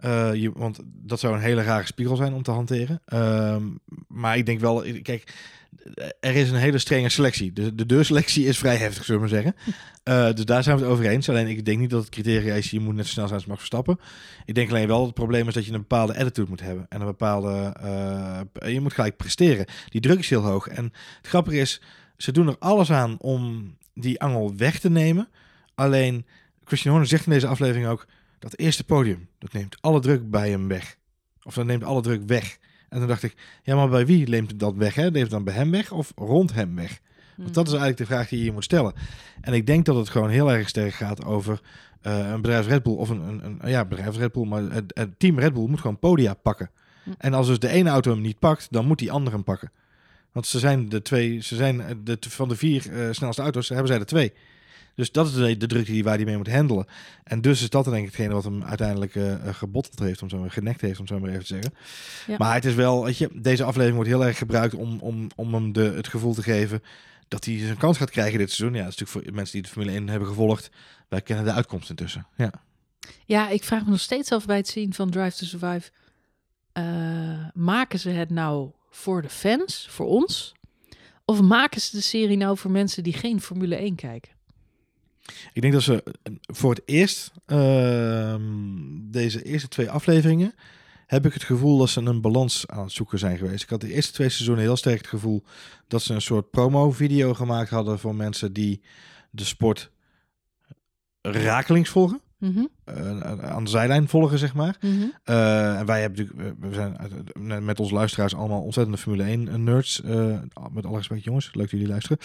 Uh, 0.05 0.35
je, 0.35 0.51
want 0.55 0.81
dat 0.85 1.21
zou 1.21 1.35
een 1.35 1.41
hele 1.41 1.63
rare 1.63 1.87
spiegel 1.87 2.17
zijn 2.17 2.33
om 2.33 2.43
te 2.43 2.51
hanteren. 2.51 3.03
Uh, 3.13 3.57
maar 4.09 4.37
ik 4.37 4.47
denk 4.47 4.61
wel, 4.61 4.85
kijk, 5.03 5.35
er 6.21 6.35
is 6.35 6.51
een 6.51 6.57
hele 6.57 6.79
strenge 6.79 7.09
selectie. 7.09 7.53
De, 7.53 7.75
de 7.75 7.87
deurselectie 7.87 8.45
is 8.45 8.59
vrij 8.59 8.77
heftig, 8.77 9.05
zullen 9.05 9.21
we 9.21 9.29
maar 9.29 9.43
zeggen. 9.43 9.77
Uh, 10.05 10.33
dus 10.37 10.45
daar 10.45 10.63
zijn 10.63 10.77
we 10.77 10.83
het 10.83 10.93
over 10.93 11.07
eens. 11.07 11.29
Alleen 11.29 11.47
ik 11.47 11.65
denk 11.65 11.79
niet 11.79 11.91
dat 11.91 12.01
het 12.01 12.11
criteria 12.11 12.55
is, 12.55 12.71
je 12.71 12.81
moet 12.81 12.95
net 12.95 13.07
zo 13.07 13.13
snel 13.13 13.27
zijn 13.27 13.39
als 13.39 13.49
mag 13.49 13.57
verstappen. 13.57 14.01
Ik 14.45 14.55
denk 14.55 14.71
alleen 14.71 14.87
wel 14.87 14.97
dat 14.97 15.07
het 15.07 15.15
probleem 15.15 15.49
is 15.49 15.55
dat 15.55 15.67
je 15.67 15.73
een 15.73 15.81
bepaalde 15.81 16.17
attitude 16.17 16.49
moet 16.49 16.61
hebben. 16.61 16.87
En 16.89 17.01
een 17.01 17.07
bepaalde, 17.07 17.75
je 18.67 18.81
moet 18.81 18.93
gelijk 18.93 19.17
presteren. 19.17 19.67
Die 19.89 20.01
druk 20.01 20.19
is 20.19 20.31
heel 20.31 20.43
hoog. 20.43 20.69
En 20.69 20.85
het 21.17 21.27
grappige 21.27 21.59
is, 21.59 21.81
Ze 22.17 22.33
doen 22.33 22.49
er 22.49 22.57
alles 22.59 22.93
aan 22.93 23.19
om 23.19 23.77
die 23.95 24.21
angel 24.21 24.57
weg 24.57 24.79
te 24.79 24.91
nemen. 24.91 25.29
Alleen, 25.75 26.27
Christian 26.65 26.93
Horner 26.93 27.11
zegt 27.11 27.27
in 27.27 27.33
deze 27.33 27.47
aflevering 27.47 27.87
ook... 27.87 28.07
dat 28.39 28.59
eerste 28.59 28.85
podium, 28.85 29.29
dat 29.39 29.53
neemt 29.53 29.77
alle 29.81 30.01
druk 30.01 30.31
bij 30.31 30.51
hem 30.51 30.69
weg. 30.69 30.99
Of 31.43 31.55
dat 31.55 31.67
neemt 31.67 31.85
alle 31.85 32.03
druk 32.03 32.23
weg. 32.27 32.59
En 32.91 32.99
toen 32.99 33.09
dacht 33.09 33.23
ik, 33.23 33.35
ja, 33.63 33.77
maar 33.77 33.89
bij 33.89 34.07
wie 34.07 34.29
neemt 34.29 34.51
het 34.51 34.61
dat 34.61 34.75
weg? 34.75 34.95
Hè? 34.95 35.03
Neemt 35.03 35.17
het 35.17 35.31
dan 35.31 35.45
bij 35.45 35.55
hem 35.55 35.71
weg 35.71 35.93
of 35.93 36.13
rond 36.17 36.55
hem 36.55 36.77
weg? 36.77 37.01
Want 37.37 37.55
dat 37.55 37.67
is 37.67 37.73
eigenlijk 37.73 38.01
de 38.01 38.15
vraag 38.15 38.29
die 38.29 38.39
je 38.39 38.45
hier 38.45 38.53
moet 38.53 38.65
stellen. 38.65 38.93
En 39.41 39.53
ik 39.53 39.67
denk 39.67 39.85
dat 39.85 39.97
het 39.97 40.09
gewoon 40.09 40.29
heel 40.29 40.53
erg 40.53 40.69
sterk 40.69 40.93
gaat 40.93 41.25
over 41.25 41.61
uh, 42.03 42.31
een 42.31 42.41
bedrijf 42.41 42.67
Red 42.67 42.83
Bull 42.83 42.95
of 42.95 43.09
een, 43.09 43.21
een, 43.21 43.59
een 43.61 43.71
ja, 43.71 43.85
bedrijf 43.85 44.17
Red 44.17 44.33
Bull, 44.33 44.47
maar 44.47 44.63
het, 44.63 44.85
het, 44.95 45.19
team 45.19 45.39
Red 45.39 45.53
Bull 45.53 45.69
moet 45.69 45.81
gewoon 45.81 45.99
podia 45.99 46.35
pakken. 46.35 46.71
Hm. 47.05 47.11
En 47.19 47.35
als 47.35 47.47
dus 47.47 47.59
de 47.59 47.69
ene 47.69 47.91
auto 47.91 48.11
hem 48.11 48.21
niet 48.21 48.39
pakt, 48.39 48.67
dan 48.71 48.87
moet 48.87 48.99
die 48.99 49.13
andere 49.13 49.37
hem 49.37 49.45
pakken. 49.45 49.71
Want 50.33 50.47
ze 50.47 50.59
zijn 50.59 50.89
de 50.89 51.03
twee, 51.03 51.43
ze 51.43 51.57
zijn 51.57 52.01
de, 52.05 52.17
van 52.21 52.49
de 52.49 52.57
vier 52.57 52.87
uh, 52.91 53.09
snelste 53.11 53.43
auto's, 53.43 53.69
hebben 53.69 53.87
zij 53.87 53.99
er 53.99 54.07
twee. 54.07 54.33
Dus 54.95 55.13
dat 55.13 55.27
is 55.27 55.33
de, 55.33 55.57
de 55.57 55.67
druk 55.67 55.87
die 55.87 56.05
waar 56.05 56.17
hij 56.17 56.25
mee 56.25 56.37
moet 56.37 56.51
handelen. 56.51 56.87
En 57.25 57.41
dus 57.41 57.63
is 57.63 57.71
dat 57.71 57.85
denk 57.85 57.97
ik 57.97 58.05
hetgene 58.05 58.35
wat 58.35 58.45
hem 58.45 58.65
uiteindelijk 58.65 59.15
uh, 59.15 59.35
gebotteld 59.51 59.99
heeft, 59.99 60.23
om 60.23 60.29
zo 60.29 60.39
maar 60.39 60.51
genekt 60.51 60.81
heeft, 60.81 61.01
om 61.01 61.07
zo 61.07 61.19
maar 61.19 61.31
even 61.31 61.41
te 61.41 61.47
zeggen. 61.47 61.75
Ja. 62.27 62.35
Maar 62.39 62.55
het 62.55 62.65
is 62.65 62.75
wel, 62.75 63.05
weet 63.05 63.19
je, 63.19 63.31
deze 63.35 63.65
aflevering 63.65 63.95
wordt 63.95 64.11
heel 64.11 64.25
erg 64.25 64.39
gebruikt 64.39 64.75
om, 64.75 64.99
om, 65.01 65.27
om 65.37 65.55
hem 65.55 65.73
de, 65.73 65.81
het 65.83 66.09
gevoel 66.09 66.35
te 66.35 66.43
geven 66.43 66.83
dat 67.29 67.45
hij 67.45 67.59
zijn 67.59 67.77
kans 67.77 67.97
gaat 67.97 68.11
krijgen 68.11 68.39
dit 68.39 68.51
seizoen. 68.53 68.77
Ja, 68.77 68.85
dat 68.85 68.93
is 68.93 68.99
natuurlijk 68.99 69.27
voor 69.27 69.35
mensen 69.35 69.53
die 69.53 69.63
de 69.63 69.69
Formule 69.69 69.93
1 69.93 70.09
hebben 70.09 70.29
gevolgd. 70.29 70.71
Wij 71.09 71.21
kennen 71.21 71.45
de 71.45 71.53
uitkomst 71.53 71.91
intussen. 71.91 72.27
Ja, 72.37 72.53
ja 73.25 73.49
ik 73.49 73.65
vraag 73.65 73.85
me 73.85 73.91
nog 73.91 74.01
steeds 74.01 74.33
af 74.33 74.47
bij 74.47 74.57
het 74.57 74.69
zien 74.69 74.95
van 74.95 75.11
Drive 75.11 75.37
to 75.37 75.47
Survive. 75.47 75.91
Uh, 76.73 76.85
maken 77.55 77.99
ze 77.99 78.09
het 78.09 78.31
nou 78.31 78.71
voor 78.91 79.23
de 79.23 79.29
fans, 79.29 79.87
voor 79.91 80.07
ons? 80.07 80.55
Of 81.25 81.41
maken 81.41 81.81
ze 81.81 81.97
de 81.97 82.03
serie 82.03 82.37
nou 82.37 82.57
voor 82.57 82.71
mensen 82.71 83.03
die 83.03 83.13
geen 83.13 83.41
Formule 83.41 83.77
1 83.77 83.95
kijken? 83.95 84.33
Ik 85.53 85.63
denk 85.63 85.73
dat 85.73 85.83
ze 85.83 86.03
voor 86.41 86.71
het 86.71 86.83
eerst 86.85 87.33
uh, 87.47 88.35
deze 89.01 89.43
eerste 89.43 89.69
twee 89.69 89.91
afleveringen 89.91 90.55
heb 91.07 91.27
ik 91.27 91.33
het 91.33 91.45
gevoel 91.45 91.79
dat 91.79 91.89
ze 91.89 92.01
een 92.01 92.21
balans 92.21 92.67
aan 92.67 92.83
het 92.83 92.93
zoeken 92.93 93.19
zijn 93.19 93.39
geweest. 93.39 93.63
Ik 93.63 93.71
had 93.71 93.81
de 93.81 93.93
eerste 93.93 94.13
twee 94.13 94.29
seizoenen 94.29 94.65
heel 94.65 94.77
sterk 94.77 94.99
het 94.99 95.07
gevoel 95.07 95.45
dat 95.89 96.03
ze 96.03 96.15
een 96.15 96.23
soort 96.23 96.51
promo-video 96.51 97.35
gemaakt 97.35 97.71
hadden 97.71 97.99
voor 97.99 98.15
mensen 98.15 98.53
die 98.53 98.83
de 99.31 99.45
sport 99.45 99.91
rakelings 101.21 101.91
volgen. 101.91 102.21
Mm 102.41 102.53
-hmm. 102.55 102.69
uh, 102.99 103.51
aan 103.51 103.65
de 103.65 103.71
zijlijn 103.71 104.09
volgen, 104.09 104.39
zeg 104.39 104.55
maar. 104.55 104.77
Mm 104.81 104.91
-hmm. 104.91 105.13
uh, 105.25 105.79
en 105.79 105.87
wij 105.87 106.01
hebben 106.01 106.19
natuurlijk, 106.19 106.57
we 106.61 106.75
zijn 106.75 107.65
met 107.65 107.81
onze 107.81 107.95
luisteraars 107.95 108.35
allemaal 108.35 108.61
ontzettende 108.61 108.99
Formule 108.99 109.25
1 109.25 109.65
nerds. 109.65 110.03
Uh, 110.05 110.39
met 110.71 110.87
alle 110.87 110.97
respect, 110.97 111.25
jongens, 111.25 111.51
leuk 111.53 111.71
dat 111.71 111.71
jullie 111.71 111.87
luisteren. 111.87 112.19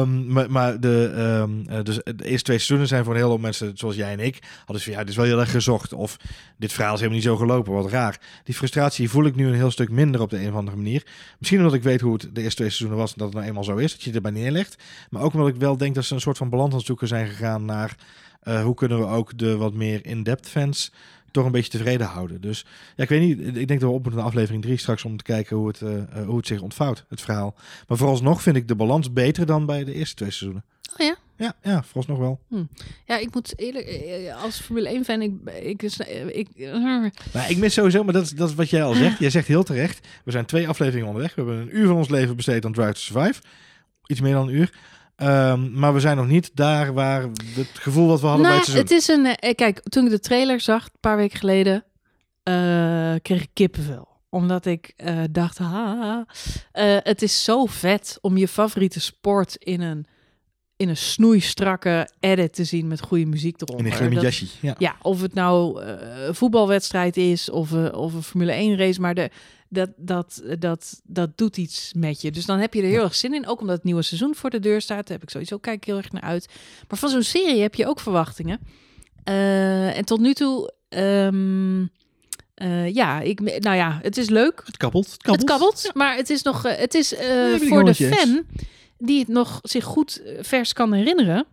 Um, 0.00 0.32
maar, 0.32 0.50
maar 0.50 0.80
de, 0.80 1.12
um, 1.42 1.84
dus 1.84 1.96
de 1.96 2.04
eerste 2.04 2.44
twee 2.44 2.58
seizoenen 2.58 2.88
zijn 2.88 3.04
voor 3.04 3.12
een 3.12 3.18
hele 3.18 3.30
hoop 3.30 3.40
mensen, 3.40 3.72
zoals 3.74 3.96
jij 3.96 4.12
en 4.12 4.20
ik, 4.20 4.42
hadden 4.56 4.78
ze 4.78 4.84
van 4.84 4.92
ja, 4.92 4.98
dit 4.98 5.08
is 5.08 5.16
wel 5.16 5.24
heel 5.24 5.40
erg 5.40 5.50
gezocht. 5.50 5.92
Of 5.92 6.16
dit 6.58 6.72
verhaal 6.72 6.94
is 6.94 7.00
helemaal 7.00 7.20
niet 7.20 7.28
zo 7.28 7.36
gelopen, 7.36 7.72
wat 7.72 7.90
raar. 7.90 8.20
Die 8.44 8.54
frustratie 8.54 9.10
voel 9.10 9.24
ik 9.24 9.34
nu 9.34 9.46
een 9.46 9.54
heel 9.54 9.70
stuk 9.70 9.90
minder 9.90 10.20
op 10.20 10.30
de 10.30 10.40
een 10.40 10.48
of 10.48 10.54
andere 10.54 10.76
manier. 10.76 11.06
Misschien 11.38 11.58
omdat 11.58 11.74
ik 11.74 11.82
weet 11.82 12.00
hoe 12.00 12.12
het 12.12 12.22
de 12.32 12.42
eerste 12.42 12.56
twee 12.56 12.68
seizoenen 12.68 12.96
was 12.96 13.12
en 13.12 13.18
dat 13.18 13.26
het 13.26 13.36
nou 13.36 13.46
eenmaal 13.48 13.64
zo 13.64 13.76
is, 13.76 13.92
dat 13.92 14.02
je 14.02 14.12
erbij 14.12 14.30
neerlegt. 14.30 14.82
Maar 15.10 15.22
ook 15.22 15.32
omdat 15.32 15.48
ik 15.48 15.56
wel 15.56 15.76
denk 15.76 15.94
dat 15.94 16.04
ze 16.04 16.14
een 16.14 16.20
soort 16.20 16.36
van 16.36 16.48
balans 16.48 16.70
aan 16.70 16.76
het 16.76 16.86
zoeken 16.86 17.08
zijn 17.08 17.26
gegaan 17.26 17.64
naar. 17.64 17.96
Uh, 18.44 18.62
hoe 18.62 18.74
kunnen 18.74 18.98
we 18.98 19.06
ook 19.06 19.38
de 19.38 19.56
wat 19.56 19.74
meer 19.74 20.06
in-depth 20.06 20.48
fans 20.48 20.92
toch 21.34 21.44
een 21.44 21.52
beetje 21.52 21.70
tevreden 21.70 22.06
houden. 22.06 22.40
Dus 22.40 22.64
ja, 22.96 23.02
ik 23.02 23.08
weet 23.08 23.20
niet. 23.20 23.56
Ik 23.56 23.68
denk 23.68 23.80
dat 23.80 23.90
we 23.90 23.96
op 23.96 24.02
moeten 24.02 24.20
naar 24.20 24.28
aflevering 24.28 24.62
3 24.62 24.76
straks 24.76 25.04
om 25.04 25.16
te 25.16 25.24
kijken 25.24 25.56
hoe 25.56 25.68
het, 25.68 25.80
uh, 25.80 25.90
uh, 25.90 26.26
hoe 26.26 26.36
het 26.36 26.46
zich 26.46 26.60
ontvouwt, 26.60 27.04
het 27.08 27.20
verhaal. 27.20 27.54
Maar 27.88 27.98
vooralsnog 27.98 28.42
vind 28.42 28.56
ik 28.56 28.68
de 28.68 28.74
balans 28.74 29.12
beter 29.12 29.46
dan 29.46 29.66
bij 29.66 29.84
de 29.84 29.94
eerste 29.94 30.14
twee 30.14 30.30
seizoenen. 30.30 30.64
Oh 30.92 31.06
ja? 31.06 31.16
Ja, 31.36 31.54
ja 31.62 31.82
vooralsnog 31.82 32.18
wel. 32.18 32.40
Hm. 32.48 32.64
Ja, 33.04 33.18
ik 33.18 33.34
moet 33.34 33.58
eerlijk, 33.58 34.32
als 34.42 34.60
Formule 34.60 34.88
1 34.88 35.04
fan, 35.04 35.22
ik, 35.22 35.32
ik, 35.62 35.82
ik, 36.32 36.48
maar 37.34 37.50
ik 37.50 37.56
mis 37.56 37.74
sowieso, 37.74 38.04
maar 38.04 38.12
dat 38.12 38.22
is, 38.22 38.30
dat 38.30 38.48
is 38.48 38.54
wat 38.54 38.70
jij 38.70 38.84
al 38.84 38.94
zegt. 38.94 39.18
Jij 39.18 39.30
zegt 39.30 39.46
heel 39.46 39.62
terecht, 39.62 40.06
we 40.24 40.30
zijn 40.30 40.44
twee 40.44 40.68
afleveringen 40.68 41.06
onderweg. 41.06 41.34
We 41.34 41.42
hebben 41.42 41.60
een 41.60 41.76
uur 41.76 41.86
van 41.86 41.96
ons 41.96 42.08
leven 42.08 42.36
besteed 42.36 42.64
aan 42.64 42.72
Drive 42.72 42.92
to 42.92 42.98
Survive. 42.98 43.40
Iets 44.06 44.20
meer 44.20 44.32
dan 44.32 44.48
een 44.48 44.54
uur. 44.54 44.72
Um, 45.24 45.70
maar 45.78 45.94
we 45.94 46.00
zijn 46.00 46.16
nog 46.16 46.26
niet 46.26 46.50
daar 46.54 46.92
waar 46.92 47.22
het 47.54 47.70
gevoel 47.72 48.06
wat 48.06 48.20
we 48.20 48.26
hadden 48.26 48.46
nou, 48.46 48.58
bij 48.58 48.64
het 48.64 48.86
seizoen. 48.88 48.96
Het 48.96 49.34
is 49.34 49.40
een, 49.40 49.48
uh, 49.48 49.54
kijk, 49.54 49.80
toen 49.80 50.04
ik 50.04 50.10
de 50.10 50.20
trailer 50.20 50.60
zag, 50.60 50.84
een 50.84 51.00
paar 51.00 51.16
weken 51.16 51.38
geleden, 51.38 51.84
uh, 52.44 52.54
kreeg 53.22 53.42
ik 53.42 53.50
kippenvel. 53.52 54.08
Omdat 54.28 54.66
ik 54.66 54.92
uh, 54.96 55.20
dacht, 55.30 55.58
ha, 55.58 56.26
het 57.02 57.22
is 57.22 57.44
zo 57.44 57.64
vet 57.64 58.18
om 58.20 58.36
je 58.36 58.48
favoriete 58.48 59.00
sport 59.00 59.54
in 59.54 59.80
een, 59.80 60.06
in 60.76 60.88
een 60.88 60.96
snoeistrakke 60.96 62.08
edit 62.20 62.54
te 62.54 62.64
zien 62.64 62.88
met 62.88 63.00
goede 63.00 63.26
muziek 63.26 63.60
eronder. 63.60 63.86
In 63.86 63.92
een 63.92 63.98
glimmend 63.98 64.22
jasje, 64.22 64.46
ja. 64.60 64.74
ja. 64.78 64.96
of 65.02 65.20
het 65.20 65.34
nou 65.34 65.82
een 65.82 66.34
voetbalwedstrijd 66.34 67.16
is 67.16 67.50
of, 67.50 67.72
of 67.92 68.14
een 68.14 68.22
Formule 68.22 68.52
1 68.52 68.76
race, 68.76 69.00
maar 69.00 69.14
de, 69.14 69.30
dat, 69.74 69.90
dat, 69.96 70.42
dat, 70.58 71.00
dat 71.04 71.38
doet 71.38 71.56
iets 71.56 71.92
met 71.96 72.20
je. 72.20 72.30
Dus 72.30 72.46
dan 72.46 72.58
heb 72.58 72.74
je 72.74 72.82
er 72.82 72.88
heel 72.88 73.02
erg 73.02 73.14
zin 73.14 73.34
in. 73.34 73.46
Ook 73.46 73.60
omdat 73.60 73.76
het 73.76 73.84
nieuwe 73.84 74.02
seizoen 74.02 74.34
voor 74.34 74.50
de 74.50 74.60
deur 74.60 74.80
staat. 74.80 75.06
Daar 75.06 75.16
heb 75.16 75.22
ik 75.22 75.30
sowieso 75.30 75.58
kijk 75.58 75.84
heel 75.84 75.96
erg 75.96 76.12
naar 76.12 76.22
uit. 76.22 76.48
Maar 76.88 76.98
van 76.98 77.08
zo'n 77.08 77.22
serie 77.22 77.60
heb 77.60 77.74
je 77.74 77.86
ook 77.86 78.00
verwachtingen. 78.00 78.60
Uh, 79.28 79.96
en 79.96 80.04
tot 80.04 80.20
nu 80.20 80.34
toe... 80.34 80.72
Um, 80.88 81.90
uh, 82.62 82.94
ja, 82.94 83.20
ik, 83.20 83.40
nou 83.40 83.76
ja, 83.76 83.98
het 84.02 84.16
is 84.16 84.28
leuk. 84.28 84.62
Het 84.64 84.76
kabbelt. 84.76 85.10
Het 85.10 85.22
kabbelt, 85.22 85.40
het 85.40 85.50
kabbelt 85.50 85.82
ja. 85.82 85.90
maar 85.94 86.16
het 86.16 86.30
is 86.30 86.42
nog, 86.42 86.66
uh, 86.66 86.72
het 86.72 86.94
is 86.94 87.12
uh, 87.12 87.54
voor 87.54 87.84
de 87.84 87.94
fan 87.94 88.44
die 88.98 89.18
het 89.18 89.28
nog 89.28 89.58
zich 89.62 89.84
goed 89.84 90.22
vers 90.40 90.72
kan 90.72 90.92
herinneren. 90.92 91.46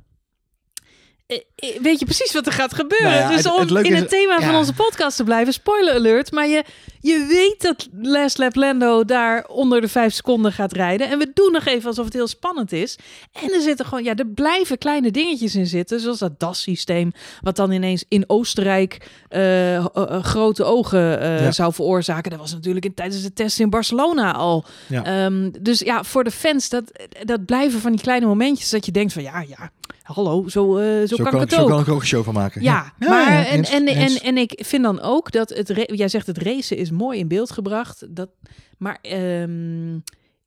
Weet 1.81 1.99
je 1.99 2.05
precies 2.05 2.33
wat 2.33 2.45
er 2.45 2.51
gaat 2.51 2.73
gebeuren? 2.73 3.09
Nou 3.09 3.21
ja, 3.21 3.35
dus 3.35 3.45
om 3.45 3.75
het 3.75 3.85
in 3.85 3.95
het 3.95 4.09
thema 4.09 4.41
van 4.41 4.55
onze 4.55 4.73
podcast 4.73 5.17
te 5.17 5.23
blijven, 5.23 5.53
spoiler 5.53 5.93
alert. 5.93 6.31
Maar 6.31 6.47
je, 6.47 6.63
je 6.99 7.25
weet 7.29 7.61
dat 7.61 7.87
Les 8.01 8.37
Lap 8.37 8.55
Lando 8.55 9.05
daar 9.05 9.45
onder 9.47 9.81
de 9.81 9.87
vijf 9.87 10.13
seconden 10.13 10.51
gaat 10.51 10.73
rijden. 10.73 11.09
En 11.09 11.19
we 11.19 11.31
doen 11.33 11.51
nog 11.51 11.65
even 11.65 11.87
alsof 11.87 12.05
het 12.05 12.13
heel 12.13 12.27
spannend 12.27 12.71
is. 12.71 12.97
En 13.31 13.53
er 13.53 13.61
zitten 13.61 13.85
gewoon, 13.85 14.03
ja, 14.03 14.15
er 14.15 14.27
blijven 14.27 14.77
kleine 14.77 15.11
dingetjes 15.11 15.55
in 15.55 15.67
zitten. 15.67 15.99
Zoals 15.99 16.19
dat 16.19 16.39
DAS-systeem, 16.39 17.11
wat 17.41 17.55
dan 17.55 17.71
ineens 17.71 18.05
in 18.07 18.23
Oostenrijk 18.27 19.09
uh, 19.29 19.73
uh, 19.73 19.85
uh, 19.95 20.23
grote 20.23 20.63
ogen 20.63 21.01
ja. 21.23 21.51
zou 21.51 21.73
veroorzaken. 21.73 22.31
Dat 22.31 22.39
was 22.39 22.53
natuurlijk 22.53 22.85
in, 22.85 22.93
tijdens 22.93 23.21
de 23.21 23.33
test 23.33 23.59
in 23.59 23.69
Barcelona 23.69 24.33
al. 24.33 24.65
Um, 25.07 25.51
dus 25.61 25.79
ja, 25.79 26.03
voor 26.03 26.23
de 26.23 26.31
fans, 26.31 26.69
dat, 26.69 26.83
dat 27.23 27.45
blijven 27.45 27.79
van 27.79 27.91
die 27.91 28.01
kleine 28.01 28.25
momentjes 28.25 28.69
dat 28.69 28.85
je 28.85 28.91
denkt 28.91 29.13
van 29.13 29.23
ja, 29.23 29.43
ja, 29.47 29.71
hallo, 30.04 30.47
zo, 30.47 30.77
uh, 30.77 30.99
zo, 30.99 31.06
zo 31.06 31.15
kan, 31.15 31.25
kan 31.25 31.34
ik 31.34 31.39
het 31.39 31.51
zo 31.51 31.62
ook. 31.62 31.69
kan 31.69 31.80
ik 31.80 31.89
ook 31.89 31.99
een 31.99 32.08
show 32.08 32.23
van 32.23 32.34
maken. 32.34 32.62
Ja, 32.62 32.93
ja. 32.99 33.10
maar 33.10 33.32
ja, 33.32 33.45
en, 33.45 33.58
eens, 33.58 33.69
en, 33.69 33.88
eens. 33.88 34.19
en, 34.19 34.27
en 34.27 34.38
ik 34.38 34.62
vind 34.65 34.84
dan 34.84 35.01
ook 35.01 35.32
dat 35.32 35.49
het, 35.49 35.84
jij 35.86 36.08
zegt 36.08 36.27
het 36.27 36.38
racen 36.38 36.77
is 36.77 36.91
mooi 36.91 37.19
in 37.19 37.27
beeld 37.27 37.51
gebracht, 37.51 38.15
dat, 38.15 38.30
maar 38.77 38.99
um, 39.12 40.04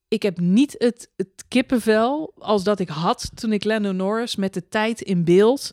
ik 0.08 0.22
heb 0.22 0.40
niet 0.40 0.74
het, 0.78 1.10
het 1.16 1.44
kippenvel 1.48 2.32
als 2.38 2.64
dat 2.64 2.80
ik 2.80 2.88
had 2.88 3.30
toen 3.34 3.52
ik 3.52 3.64
Lando 3.64 3.92
Norris 3.92 4.36
met 4.36 4.54
de 4.54 4.68
tijd 4.68 5.00
in 5.00 5.24
beeld 5.24 5.72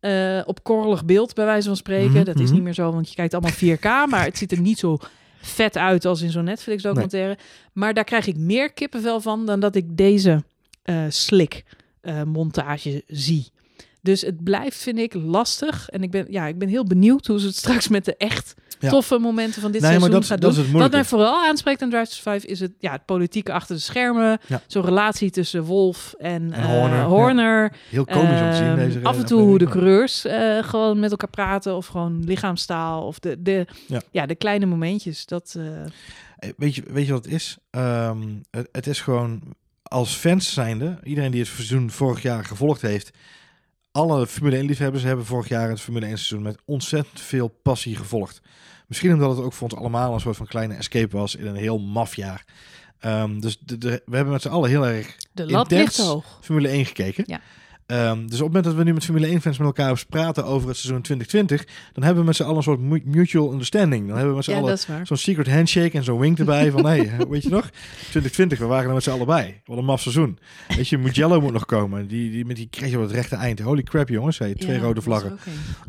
uh, 0.00 0.40
op 0.44 0.62
korrelig 0.62 1.04
beeld 1.04 1.34
bij 1.34 1.44
wijze 1.44 1.66
van 1.66 1.76
spreken. 1.76 2.12
Mhm, 2.12 2.24
dat 2.24 2.38
is 2.38 2.44
mhm. 2.44 2.52
niet 2.52 2.62
meer 2.62 2.74
zo, 2.74 2.92
want 2.92 3.08
je 3.08 3.14
kijkt 3.14 3.34
allemaal 3.34 3.52
4K, 3.52 4.10
maar 4.10 4.24
het 4.24 4.38
ziet 4.38 4.52
er 4.52 4.60
niet 4.60 4.78
zo 4.78 4.98
vet 5.40 5.76
uit 5.76 6.04
als 6.04 6.20
in 6.20 6.30
zo'n 6.30 6.44
Netflix 6.44 6.82
documentaire. 6.82 7.38
Maar 7.72 7.94
daar 7.94 8.04
krijg 8.04 8.26
ik 8.26 8.36
meer 8.36 8.72
kippenvel 8.72 9.20
van 9.20 9.46
dan 9.46 9.60
dat 9.60 9.74
ik 9.74 9.96
deze 9.96 10.44
uh, 10.84 11.04
slick 11.08 11.64
uh, 12.02 12.22
montage 12.22 13.02
zie. 13.06 13.50
Dus 14.00 14.20
het 14.20 14.44
blijft, 14.44 14.82
vind 14.82 14.98
ik, 14.98 15.14
lastig. 15.14 15.88
En 15.88 16.02
ik 16.02 16.10
ben, 16.10 16.26
ja, 16.28 16.46
ik 16.46 16.58
ben 16.58 16.68
heel 16.68 16.84
benieuwd 16.84 17.26
hoe 17.26 17.40
ze 17.40 17.46
het 17.46 17.56
straks 17.56 17.88
met 17.88 18.04
de 18.04 18.16
echt 18.16 18.54
Ja. 18.78 18.88
toffe 18.88 19.18
momenten 19.18 19.62
van 19.62 19.72
dit 19.72 19.80
Nee, 19.80 19.90
seizoen 19.90 20.10
dat, 20.10 20.24
gaat 20.26 20.40
dat 20.40 20.54
doen. 20.54 20.72
Wat 20.72 20.90
mij 20.90 21.04
vooral 21.04 21.44
aanspreekt 21.44 21.82
aan 21.82 21.90
Drive 21.90 22.04
to 22.06 22.12
Survive 22.12 22.46
is 22.46 22.60
het, 22.60 22.72
ja, 22.78 22.92
het 22.92 23.04
politieke 23.04 23.52
achter 23.52 23.74
de 23.76 23.80
schermen. 23.82 24.38
Ja. 24.48 24.60
Zo'n 24.66 24.84
relatie 24.84 25.30
tussen 25.30 25.62
Wolf 25.62 26.14
en, 26.18 26.52
En 26.52 26.62
eh, 26.62 27.04
Horner. 27.06 27.72
Heel 27.90 28.04
komisch 28.04 28.40
om 28.40 28.50
te 28.50 28.56
zien 28.56 28.66
Ehm, 28.66 28.76
deze 28.76 29.00
af 29.02 29.18
en 29.18 29.26
toe 29.26 29.40
hoe 29.40 29.58
de 29.58 29.68
coureurs 29.68 30.24
eh, 30.24 30.58
gewoon 30.62 30.98
met 31.00 31.10
elkaar 31.10 31.30
praten 31.30 31.76
of 31.76 31.86
gewoon 31.86 32.24
lichaamstaal 32.24 33.06
of 33.06 33.18
de, 33.18 33.42
de, 33.42 33.66
Ja. 34.10 34.26
de 34.26 34.34
kleine 34.34 34.66
momentjes. 34.66 35.26
Dat, 35.26 35.54
eh, 35.58 35.64
Eh, 35.82 36.50
Weet 36.56 36.74
je, 36.74 36.82
weet 36.86 37.06
je 37.06 37.12
wat 37.12 37.24
het 37.24 37.34
is? 37.34 37.56
Ehm, 37.70 38.18
het, 38.50 38.68
het 38.72 38.86
is 38.86 39.00
gewoon 39.00 39.40
als 39.92 40.14
fans 40.14 40.52
zijnde, 40.52 40.98
iedereen 41.02 41.30
die 41.30 41.40
het 41.40 41.48
seizoen 41.50 41.90
vorig 41.90 42.22
jaar 42.22 42.44
gevolgd 42.44 42.82
heeft, 42.82 43.10
alle 43.92 44.26
Formule 44.26 44.56
1 44.56 44.66
liefhebbers 44.66 45.02
hebben 45.02 45.24
vorig 45.26 45.48
jaar 45.48 45.68
het 45.68 45.80
Formule 45.80 46.06
1 46.06 46.16
seizoen 46.16 46.42
met 46.42 46.58
ontzettend 46.64 47.20
veel 47.20 47.48
passie 47.62 47.96
gevolgd. 47.96 48.40
Misschien 48.86 49.12
omdat 49.12 49.36
het 49.36 49.44
ook 49.44 49.52
voor 49.52 49.68
ons 49.68 49.78
allemaal 49.78 50.14
een 50.14 50.20
soort 50.20 50.36
van 50.36 50.46
kleine 50.46 50.74
escape 50.74 51.16
was 51.16 51.34
in 51.34 51.46
een 51.46 51.56
heel 51.56 51.78
maf 51.78 52.16
jaar. 52.16 52.44
Ehm, 52.98 53.40
dus 53.40 53.58
de, 53.58 53.78
de- 53.78 54.02
we 54.06 54.14
hebben 54.16 54.32
met 54.32 54.42
z'n 54.42 54.48
allen 54.48 54.70
heel 54.70 54.86
erg 54.86 55.16
de 55.32 55.46
lat 55.50 55.70
ligt 55.70 55.96
hoog. 55.96 56.38
Formule 56.42 56.68
1 56.68 56.86
gekeken. 56.86 57.24
Ja. 57.26 57.40
Ehm, 57.92 58.16
dus 58.16 58.24
op 58.24 58.30
het 58.30 58.38
moment 58.40 58.64
dat 58.64 58.74
we 58.74 58.82
nu 58.84 58.92
met 58.92 59.04
Formule 59.04 59.26
1-fans 59.26 59.58
met 59.58 59.66
elkaar 59.66 60.04
praten 60.08 60.44
over 60.44 60.68
het 60.68 60.76
seizoen 60.76 61.02
2020, 61.02 61.64
dan 61.92 62.02
hebben 62.04 62.20
we 62.22 62.26
met 62.26 62.36
z'n 62.36 62.42
allen 62.42 62.56
een 62.56 62.62
soort 62.62 62.80
mu- 62.80 63.02
mutual 63.04 63.52
understanding. 63.52 64.02
Dan 64.06 64.10
hebben 64.16 64.28
we 64.30 64.36
met 64.36 64.44
z'n 64.44 64.50
Ja, 64.50 64.56
allen 64.58 65.06
zo'n 65.06 65.16
secret 65.16 65.48
handshake 65.50 65.96
en 65.98 66.04
zo'n 66.04 66.18
wink 66.18 66.38
erbij 66.38 66.70
van, 66.70 66.86
hé, 66.86 67.04
hey, 67.06 67.26
weet 67.28 67.42
je 67.42 67.48
nog? 67.48 67.70
2020, 68.00 68.58
we 68.58 68.64
waren 68.64 68.88
er 68.88 68.94
met 68.94 69.02
z'n 69.02 69.10
allen 69.10 69.26
bij. 69.26 69.60
Wat 69.64 69.78
een 69.78 69.84
maf 69.84 70.00
seizoen. 70.00 70.38
Weet 70.76 70.88
je, 70.88 70.98
Mugello 70.98 71.40
moet 71.40 71.52
nog 71.52 71.66
komen. 71.66 72.06
Die, 72.08 72.30
die, 72.30 72.44
met 72.44 72.56
die 72.56 72.68
kreeg 72.70 72.90
je 72.90 72.96
op 72.96 73.02
het 73.02 73.12
rechte 73.12 73.36
eind. 73.36 73.60
Holy 73.60 73.82
crap, 73.82 74.08
jongens. 74.08 74.38
Hey, 74.38 74.54
twee 74.54 74.76
Ja, 74.76 74.82
rode 74.82 75.02
vlaggen. 75.02 75.30
een. 75.30 75.38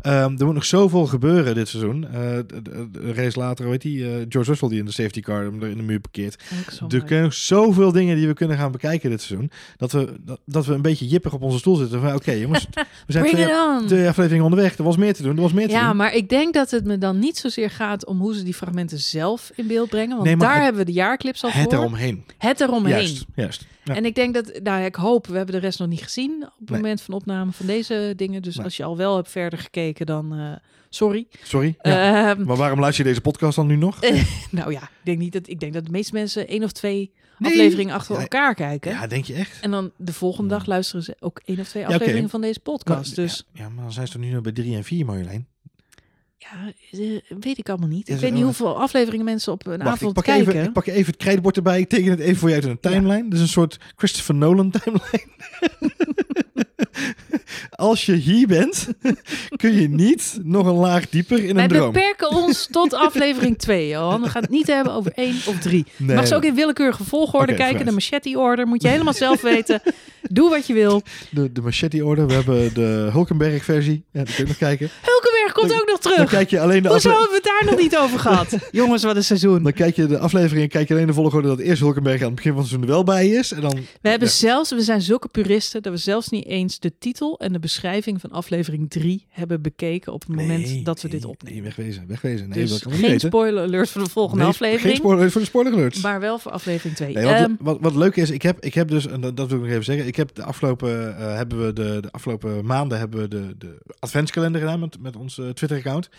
Ehm, 0.02 0.36
er 0.38 0.46
moet 0.46 0.54
nog 0.54 0.66
zoveel 0.66 1.06
gebeuren 1.06 1.56
dit 1.56 1.68
seizoen. 1.68 2.08
Eh, 2.08 2.14
de, 2.14 2.62
de- 2.62 2.88
de 2.92 3.14
race 3.14 3.40
later, 3.40 3.70
weet 3.70 3.82
die, 3.82 4.04
eh, 4.06 4.26
George 4.30 4.50
Russell 4.50 4.70
die 4.70 4.80
in 4.80 4.86
de 4.86 4.92
safety 4.92 5.20
car 5.22 5.44
in 5.46 5.60
de 5.60 5.84
muur 5.84 6.00
parkeert. 6.00 6.44
Er 6.90 7.04
kunnen 7.04 7.24
nog 7.24 7.34
zoveel 7.34 7.92
dingen 7.92 8.16
die 8.16 8.28
we 8.28 8.34
kunnen 8.34 8.58
gaan 8.58 8.72
bekijken 8.72 9.10
dit 9.10 9.22
seizoen. 9.22 9.52
Dat 9.78 9.92
we, 9.92 10.14
dat, 10.22 10.40
dat 10.46 10.66
we 10.66 10.74
een 10.74 10.82
beetje 10.82 11.08
jippig 11.08 11.34
op 11.34 11.42
onze 11.42 11.58
stoel 11.58 11.76
zitten. 11.76 11.93
Oké 11.94 12.32
jongens, 12.46 12.68
we 13.06 13.12
zijn 13.14 13.24
Bring 13.32 13.86
twee, 13.88 14.08
afleveringen 14.08 14.44
onderweg. 14.44 14.78
Er 14.78 14.84
was 14.84 14.98
meer 14.98 15.14
te 15.14 15.24
doen, 15.24 15.36
er 15.36 15.42
was 15.42 15.54
meer 15.54 15.68
te 15.68 15.74
Ja, 15.74 15.88
doen. 15.88 15.98
maar 15.98 16.14
ik 16.16 16.30
denk 16.30 16.54
dat 16.54 16.72
het 16.72 16.86
me 16.86 16.98
dan 16.98 17.20
niet 17.20 17.38
zozeer 17.38 17.70
gaat 17.70 18.06
om 18.06 18.20
hoe 18.20 18.36
ze 18.36 18.44
die 18.44 18.54
fragmenten 18.54 19.00
zelf 19.00 19.52
in 19.56 19.68
beeld 19.68 19.90
brengen. 19.90 20.16
Want 20.16 20.24
Nee, 20.28 20.38
daar 20.38 20.54
het- 20.54 20.64
hebben 20.64 20.82
we 20.82 20.88
de 20.88 20.98
jaarclips 20.98 21.44
al 21.44 21.52
Het 21.52 21.64
voor. 21.64 21.74
eromheen. 21.74 22.24
Het 22.38 22.62
eromheen. 22.62 22.94
Juist, 22.94 23.26
juist. 23.36 23.66
Ja. 23.84 23.96
En 23.96 24.06
ik 24.06 24.16
denk 24.16 24.34
dat, 24.34 24.46
nou 24.64 24.80
ja, 24.80 24.86
ik 24.86 24.96
hoop, 24.96 25.28
we 25.28 25.36
hebben 25.38 25.56
de 25.56 25.62
rest 25.62 25.80
nog 25.80 25.88
niet 25.88 26.04
gezien 26.04 26.32
op 26.44 26.60
het 26.60 26.70
Nee. 26.70 26.80
moment 26.80 27.02
van 27.02 27.14
opname 27.14 27.52
van 27.52 27.66
deze 27.66 28.14
dingen. 28.16 28.42
Dus 28.42 28.56
Nee. 28.56 28.66
als 28.66 28.78
je 28.78 28.84
al 28.84 28.98
wel 28.98 29.16
hebt 29.16 29.30
verder 29.30 29.60
gekeken, 29.60 30.06
dan 30.06 30.34
eh, 30.34 30.52
sorry. 30.90 31.28
Sorry. 31.44 31.76
Ja. 31.82 32.32
Ehm, 32.32 32.44
maar 32.46 32.56
waarom 32.58 32.80
luister 32.80 33.04
je 33.04 33.10
deze 33.10 33.22
podcast 33.22 33.56
dan 33.56 33.68
nu 33.68 33.76
nog? 33.76 34.00
nou 34.52 34.72
ja, 34.72 34.82
ik 34.82 34.90
denk 35.04 35.18
niet 35.18 35.34
dat 35.34 35.48
ik 35.50 35.60
denk 35.60 35.74
dat 35.74 35.86
de 35.86 35.92
meeste 35.92 36.14
mensen 36.14 36.48
één 36.48 36.64
of 36.64 36.72
twee 36.72 37.12
Nee. 37.38 37.52
afleveringen 37.52 37.96
achter 37.96 38.16
Ja, 38.16 38.22
elkaar 38.22 38.56
kijken. 38.56 38.92
Ja, 38.92 39.08
denk 39.08 39.26
je 39.26 39.34
echt? 39.34 39.60
En 39.62 39.72
dan 39.72 39.92
de 39.98 40.14
volgende 40.14 40.50
dag 40.50 40.66
luisteren 40.66 41.04
ze 41.04 41.16
ook 41.20 41.42
één 41.46 41.60
of 41.60 41.68
twee 41.68 41.88
afleveringen 41.88 42.30
van 42.30 42.42
deze 42.42 42.60
podcast. 42.60 43.18
Maar- 43.18 43.26
dus 43.26 43.46
ja, 43.54 43.64
ja, 43.64 43.70
maar 43.70 43.84
dan 43.84 43.94
zijn 43.94 44.08
ze 44.08 44.14
toch 44.14 44.22
nu 44.22 44.30
nog 44.32 44.42
bij 44.42 44.52
3 44.52 44.76
en 44.76 44.84
4, 44.84 45.06
Marjolein? 45.06 45.48
ja, 46.38 46.72
weet 47.40 47.58
ik 47.58 47.70
allemaal 47.70 47.88
niet. 47.88 48.10
Ik 48.10 48.18
weet 48.18 48.34
niet 48.34 48.44
hoeveel 48.44 48.80
afleveringen 48.80 49.26
mensen 49.26 49.52
op 49.54 49.66
een 49.66 49.72
Wacht, 49.72 49.82
ik 49.84 49.88
avond 49.88 50.14
pak, 50.14 50.24
kijken. 50.24 50.52
even, 50.54 50.64
ik 50.64 50.74
pak 50.74 50.86
even 50.86 51.06
het 51.06 51.16
krijtbord 51.16 51.56
erbij. 51.58 51.80
Ik 51.80 51.90
teken 51.90 52.10
het 52.12 52.20
even 52.20 52.36
voor 52.36 52.50
je 52.50 52.56
uit 52.56 52.64
in 52.64 52.70
een 52.70 52.80
timeline. 52.80 53.26
Is 53.36 53.40
een 53.40 53.48
soort 53.48 53.78
Christopher 53.96 54.36
Nolan 54.36 54.72
timeline. 54.72 55.28
Als 57.76 58.06
je 58.06 58.14
hier 58.16 58.48
bent, 58.48 58.88
kun 59.62 59.74
je 59.82 59.90
niet 59.90 60.40
nog 60.44 60.66
een 60.66 60.74
laag 60.74 61.10
dieper 61.10 61.44
in 61.44 61.56
Wij 61.56 61.64
een 61.64 61.70
droom. 61.70 61.92
beperken 61.92 62.30
ons 62.30 62.68
tot 62.72 62.94
aflevering 62.94 63.58
2, 63.58 63.88
Johan. 63.88 64.22
We 64.22 64.30
gaan 64.30 64.42
het 64.42 64.52
niet 64.52 64.68
hebben 64.68 64.94
over 64.94 65.12
één 65.16 65.36
of 65.46 65.60
drie. 65.60 65.86
Nee, 65.98 66.10
Je 66.10 66.16
mag 66.16 66.28
ze 66.28 66.36
ook 66.36 66.44
in 66.44 66.56
willekeurige 66.56 67.04
volgorde 67.04 67.54
kijken. 67.54 67.86
De 67.86 67.92
machete-order 67.92 68.68
moet 68.68 68.82
je 68.82 68.88
helemaal 68.88 69.14
zelf 69.14 69.42
weten. 69.42 69.82
Doe 70.22 70.50
wat 70.50 70.68
je 70.68 70.74
wil. 70.74 71.02
de, 71.30 71.52
de 71.52 71.62
machete 71.62 72.06
order. 72.06 72.28
We 72.28 72.34
hebben 72.34 72.74
de 72.74 73.10
Hulkenberg 73.12 73.64
versie. 73.64 74.04
Ja, 74.12 74.20
dat 74.24 74.36
kun 74.36 74.44
je 74.44 74.50
nog 74.50 74.58
kijken. 74.58 74.90
Hulkenberg 75.02 75.33
komt 75.54 75.70
Dan- 75.70 75.80
ook 75.80 75.88
nog 75.88 76.00
Dan 76.00 76.12
terug. 76.14 76.30
kijk 76.30 76.50
je 76.50 76.60
alleen 76.60 76.84
de 76.84 76.90
Hoezo 76.90 77.10
afle- 77.10 77.22
hebben 77.22 77.42
we 77.42 77.50
het 77.50 77.62
daar 77.62 77.72
nog 77.72 77.82
niet 77.82 77.98
over 77.98 78.20
gehad? 78.20 78.58
Jongens, 78.72 79.04
wat 79.04 79.16
een 79.16 79.24
seizoen. 79.24 79.64
Dan 79.64 79.74
kijk 79.74 79.96
je 79.96 80.06
de 80.06 80.18
aflevering 80.20 80.64
en 80.64 80.70
kijk 80.70 80.88
je 80.88 80.94
alleen 80.94 81.08
de 81.08 81.14
volgorde 81.14 81.48
dat 81.48 81.60
eerst 81.60 81.82
Hulkenberg 81.82 82.20
aan 82.22 82.26
het 82.26 82.36
begin 82.36 82.52
van 82.52 82.60
het 82.62 82.70
seizoen 82.70 82.90
er 82.90 82.96
wel 82.96 83.04
bij 83.04 83.28
is. 83.30 83.52
En 83.52 83.62
dan, 83.62 83.74
We 84.02 84.10
hebben 84.10 84.28
Ja. 84.28 84.34
zelfs, 84.34 84.70
we 84.72 84.82
zijn 84.82 85.02
zulke 85.02 85.28
puristen 85.28 85.82
dat 85.82 85.92
we 85.94 85.98
zelfs 86.00 86.30
niet 86.30 86.46
eens 86.46 86.80
de 86.80 86.94
titel 87.00 87.40
en 87.40 87.54
de 87.54 87.60
beschrijving 87.60 88.22
van 88.22 88.32
aflevering 88.32 88.90
3 88.90 89.26
hebben 89.30 89.62
bekeken 89.62 90.14
op 90.14 90.20
het 90.28 90.30
moment 90.36 90.66
Nee, 90.66 90.84
dat 90.84 91.02
we 91.02 91.08
dit 91.10 91.26
opnemen. 91.26 91.54
Nee, 91.62 91.64
wegwezen, 91.76 92.06
wegwezen. 92.08 92.50
Nee, 92.50 92.60
dus 92.62 92.70
dat 92.70 92.82
kan 92.82 92.92
niet 92.92 93.00
geen 93.02 93.10
weten. 93.10 93.28
spoiler 93.28 93.64
alert 93.64 93.90
voor 93.90 94.04
de 94.04 94.10
volgende 94.10 94.42
Nee, 94.44 94.52
aflevering. 94.52 94.88
Geen 94.88 94.96
spoiler 94.96 95.32
voor 95.32 95.42
de 95.42 95.48
spoiler 95.48 95.74
alerts. 95.74 96.02
Maar 96.02 96.20
wel 96.20 96.40
voor 96.40 96.52
aflevering 96.52 96.96
2. 96.96 97.14
Nee, 97.14 97.26
wat, 97.26 97.50
wat, 97.60 97.78
wat 97.82 97.96
leuk 97.96 98.16
is, 98.16 98.30
ik 98.30 98.42
heb, 98.42 98.64
ik 98.64 98.74
heb 98.74 98.88
dus, 98.88 99.08
en 99.08 99.22
dat, 99.22 99.38
dat 99.38 99.48
wil 99.48 99.58
ik 99.58 99.64
nog 99.64 99.72
even 99.72 99.84
zeggen, 99.84 100.08
ik 100.08 100.16
heb 100.16 100.36
de 100.36 100.44
afgelopen, 100.44 101.18
eh, 101.18 101.36
hebben 101.36 101.66
we 101.66 101.74
de, 101.74 101.98
de 102.02 102.12
afgelopen 102.12 102.66
maanden 102.66 102.98
hebben 102.98 103.20
we 103.20 103.28
de, 103.28 103.56
de 103.58 103.78
adventskalender 104.00 104.62
gedaan 104.62 104.80
met, 104.80 104.98
met 105.00 105.16
ons 105.16 105.40
eh, 105.40 105.43
Twitter-account. 105.50 106.10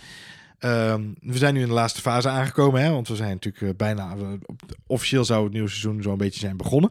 Ehm, 0.59 1.03
we 1.21 1.39
zijn 1.39 1.55
nu 1.55 1.61
in 1.61 1.67
de 1.67 1.73
laatste 1.73 2.01
fase 2.01 2.29
aangekomen, 2.29 2.83
hè, 2.83 2.91
want 2.91 3.09
we 3.09 3.17
zijn 3.17 3.31
natuurlijk 3.31 3.65
eh, 3.65 3.77
bijna, 3.77 4.15
eh, 4.17 4.27
officieel 4.87 5.25
zou 5.25 5.45
het 5.45 5.53
nieuwe 5.53 5.69
seizoen 5.69 6.03
zo'n 6.03 6.17
beetje 6.19 6.41
zijn 6.41 6.57
begonnen. 6.57 6.91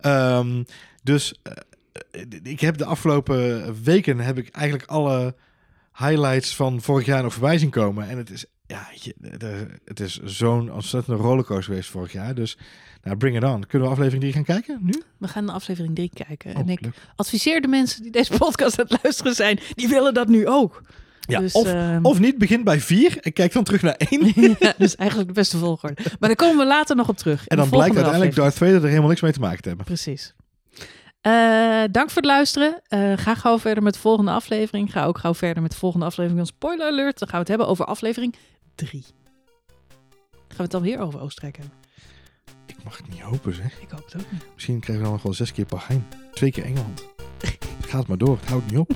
Ehm, 0.00 0.62
dus 1.02 1.34
eh, 1.42 1.52
ik 2.42 2.60
heb 2.60 2.76
de 2.78 2.84
afgelopen 2.84 3.74
weken 3.82 4.18
heb 4.18 4.38
ik 4.38 4.48
eigenlijk 4.48 4.90
alle 4.90 5.34
highlights 5.98 6.56
van 6.56 6.80
vorig 6.82 7.06
jaar 7.06 7.22
nog 7.22 7.32
voorbij 7.32 7.58
zien 7.58 7.70
komen. 7.70 8.08
En 8.08 8.16
het 8.18 8.30
is, 8.30 8.44
ja, 8.66 8.88
de- 9.16 9.66
het 9.84 10.00
is 10.00 10.20
zo'n 10.22 10.72
ontzettende 10.72 11.22
rollercoaster 11.22 11.64
geweest 11.64 11.90
vorig 11.90 12.12
jaar. 12.12 12.34
Dus 12.34 12.58
nou, 13.02 13.16
bring 13.16 13.36
it 13.36 13.44
on. 13.44 13.66
Kunnen 13.66 13.88
we 13.88 13.94
aflevering 13.94 14.22
3 14.22 14.32
gaan 14.34 14.44
kijken 14.44 14.78
nu? 14.82 15.02
We 15.18 15.28
gaan 15.28 15.44
naar 15.44 15.54
aflevering 15.54 15.94
3 15.94 16.10
kijken. 16.26 16.50
Oh, 16.54 16.58
en 16.60 16.68
ik 16.68 16.80
leuk. 16.80 16.94
adviseer 17.16 17.60
de 17.60 17.68
mensen 17.68 18.02
die 18.02 18.10
deze 18.12 18.32
podcast 18.38 18.78
aan 18.78 18.86
het 18.88 19.02
luisteren 19.02 19.34
zijn, 19.34 19.58
die 19.74 19.88
willen 19.88 20.14
dat 20.14 20.28
nu 20.28 20.46
ook. 20.48 20.82
Ja, 21.26 21.38
dus, 21.40 21.52
of, 21.52 21.66
ehm, 21.66 22.04
of 22.04 22.18
niet, 22.18 22.38
begin 22.38 22.64
bij 22.64 22.80
4 22.80 23.18
en 23.20 23.32
kijk 23.32 23.52
dan 23.52 23.64
terug 23.64 23.82
naar 23.82 23.96
1. 24.08 24.32
ja, 24.36 24.56
dat 24.58 24.74
is 24.78 24.96
eigenlijk 24.96 25.28
de 25.28 25.34
beste 25.34 25.58
volgorde. 25.58 25.94
Maar 26.02 26.28
daar 26.28 26.34
komen 26.34 26.56
we 26.56 26.66
later 26.66 26.96
nog 26.96 27.08
op 27.08 27.16
terug. 27.16 27.46
En 27.46 27.56
dan 27.56 27.68
blijkt 27.68 27.94
uiteindelijk 27.96 28.30
aflevering. 28.30 28.58
Darth 28.58 28.70
Vader 28.70 28.82
er 28.82 28.88
helemaal 28.88 29.08
niks 29.08 29.20
mee 29.20 29.32
te 29.32 29.40
maken 29.40 29.62
te 29.62 29.68
hebben. 29.68 29.86
Precies. 29.86 30.34
Eh, 31.20 31.32
dank 31.90 32.10
voor 32.10 32.22
het 32.22 32.24
luisteren. 32.30 32.80
Eh, 32.88 33.12
ga 33.16 33.34
gauw 33.34 33.58
verder 33.58 33.82
met 33.82 33.94
de 33.94 34.00
volgende 34.00 34.30
aflevering. 34.30 34.92
Ga 34.92 35.04
ook 35.04 35.18
gauw 35.18 35.34
verder 35.34 35.62
met 35.62 35.70
de 35.70 35.76
volgende 35.76 36.06
aflevering 36.06 36.38
van 36.38 36.56
Spoiler 36.56 36.86
Alert. 36.86 37.18
Dan 37.18 37.28
gaan 37.28 37.36
we 37.36 37.42
het 37.42 37.48
hebben 37.48 37.68
over 37.68 37.84
aflevering 37.84 38.34
3. 38.74 39.04
Gaan 40.48 40.56
we 40.56 40.62
het 40.62 40.70
dan 40.70 40.82
weer 40.82 40.98
over 40.98 41.20
Oostenrijk 41.20 41.56
hebben? 41.56 41.74
Ik 42.66 42.76
mag 42.84 42.96
het 42.96 43.08
niet 43.08 43.20
hopen 43.20 43.54
zeg. 43.54 43.80
Ik 43.80 43.90
hoop 43.90 44.04
het 44.04 44.16
ook 44.16 44.32
niet. 44.32 44.46
Misschien 44.54 44.80
krijgen 44.80 44.96
we 44.96 45.02
dan 45.02 45.12
nog 45.12 45.22
wel 45.22 45.34
zes 45.34 45.52
keer 45.52 45.66
Bahrein. 45.66 46.06
Twee 46.32 46.50
keer 46.50 46.64
Engeland. 46.64 47.06
Het 47.76 47.94
gaat 47.94 48.06
maar 48.06 48.18
door, 48.18 48.38
het 48.40 48.48
houdt 48.48 48.70
niet 48.70 48.78
op. 48.78 48.92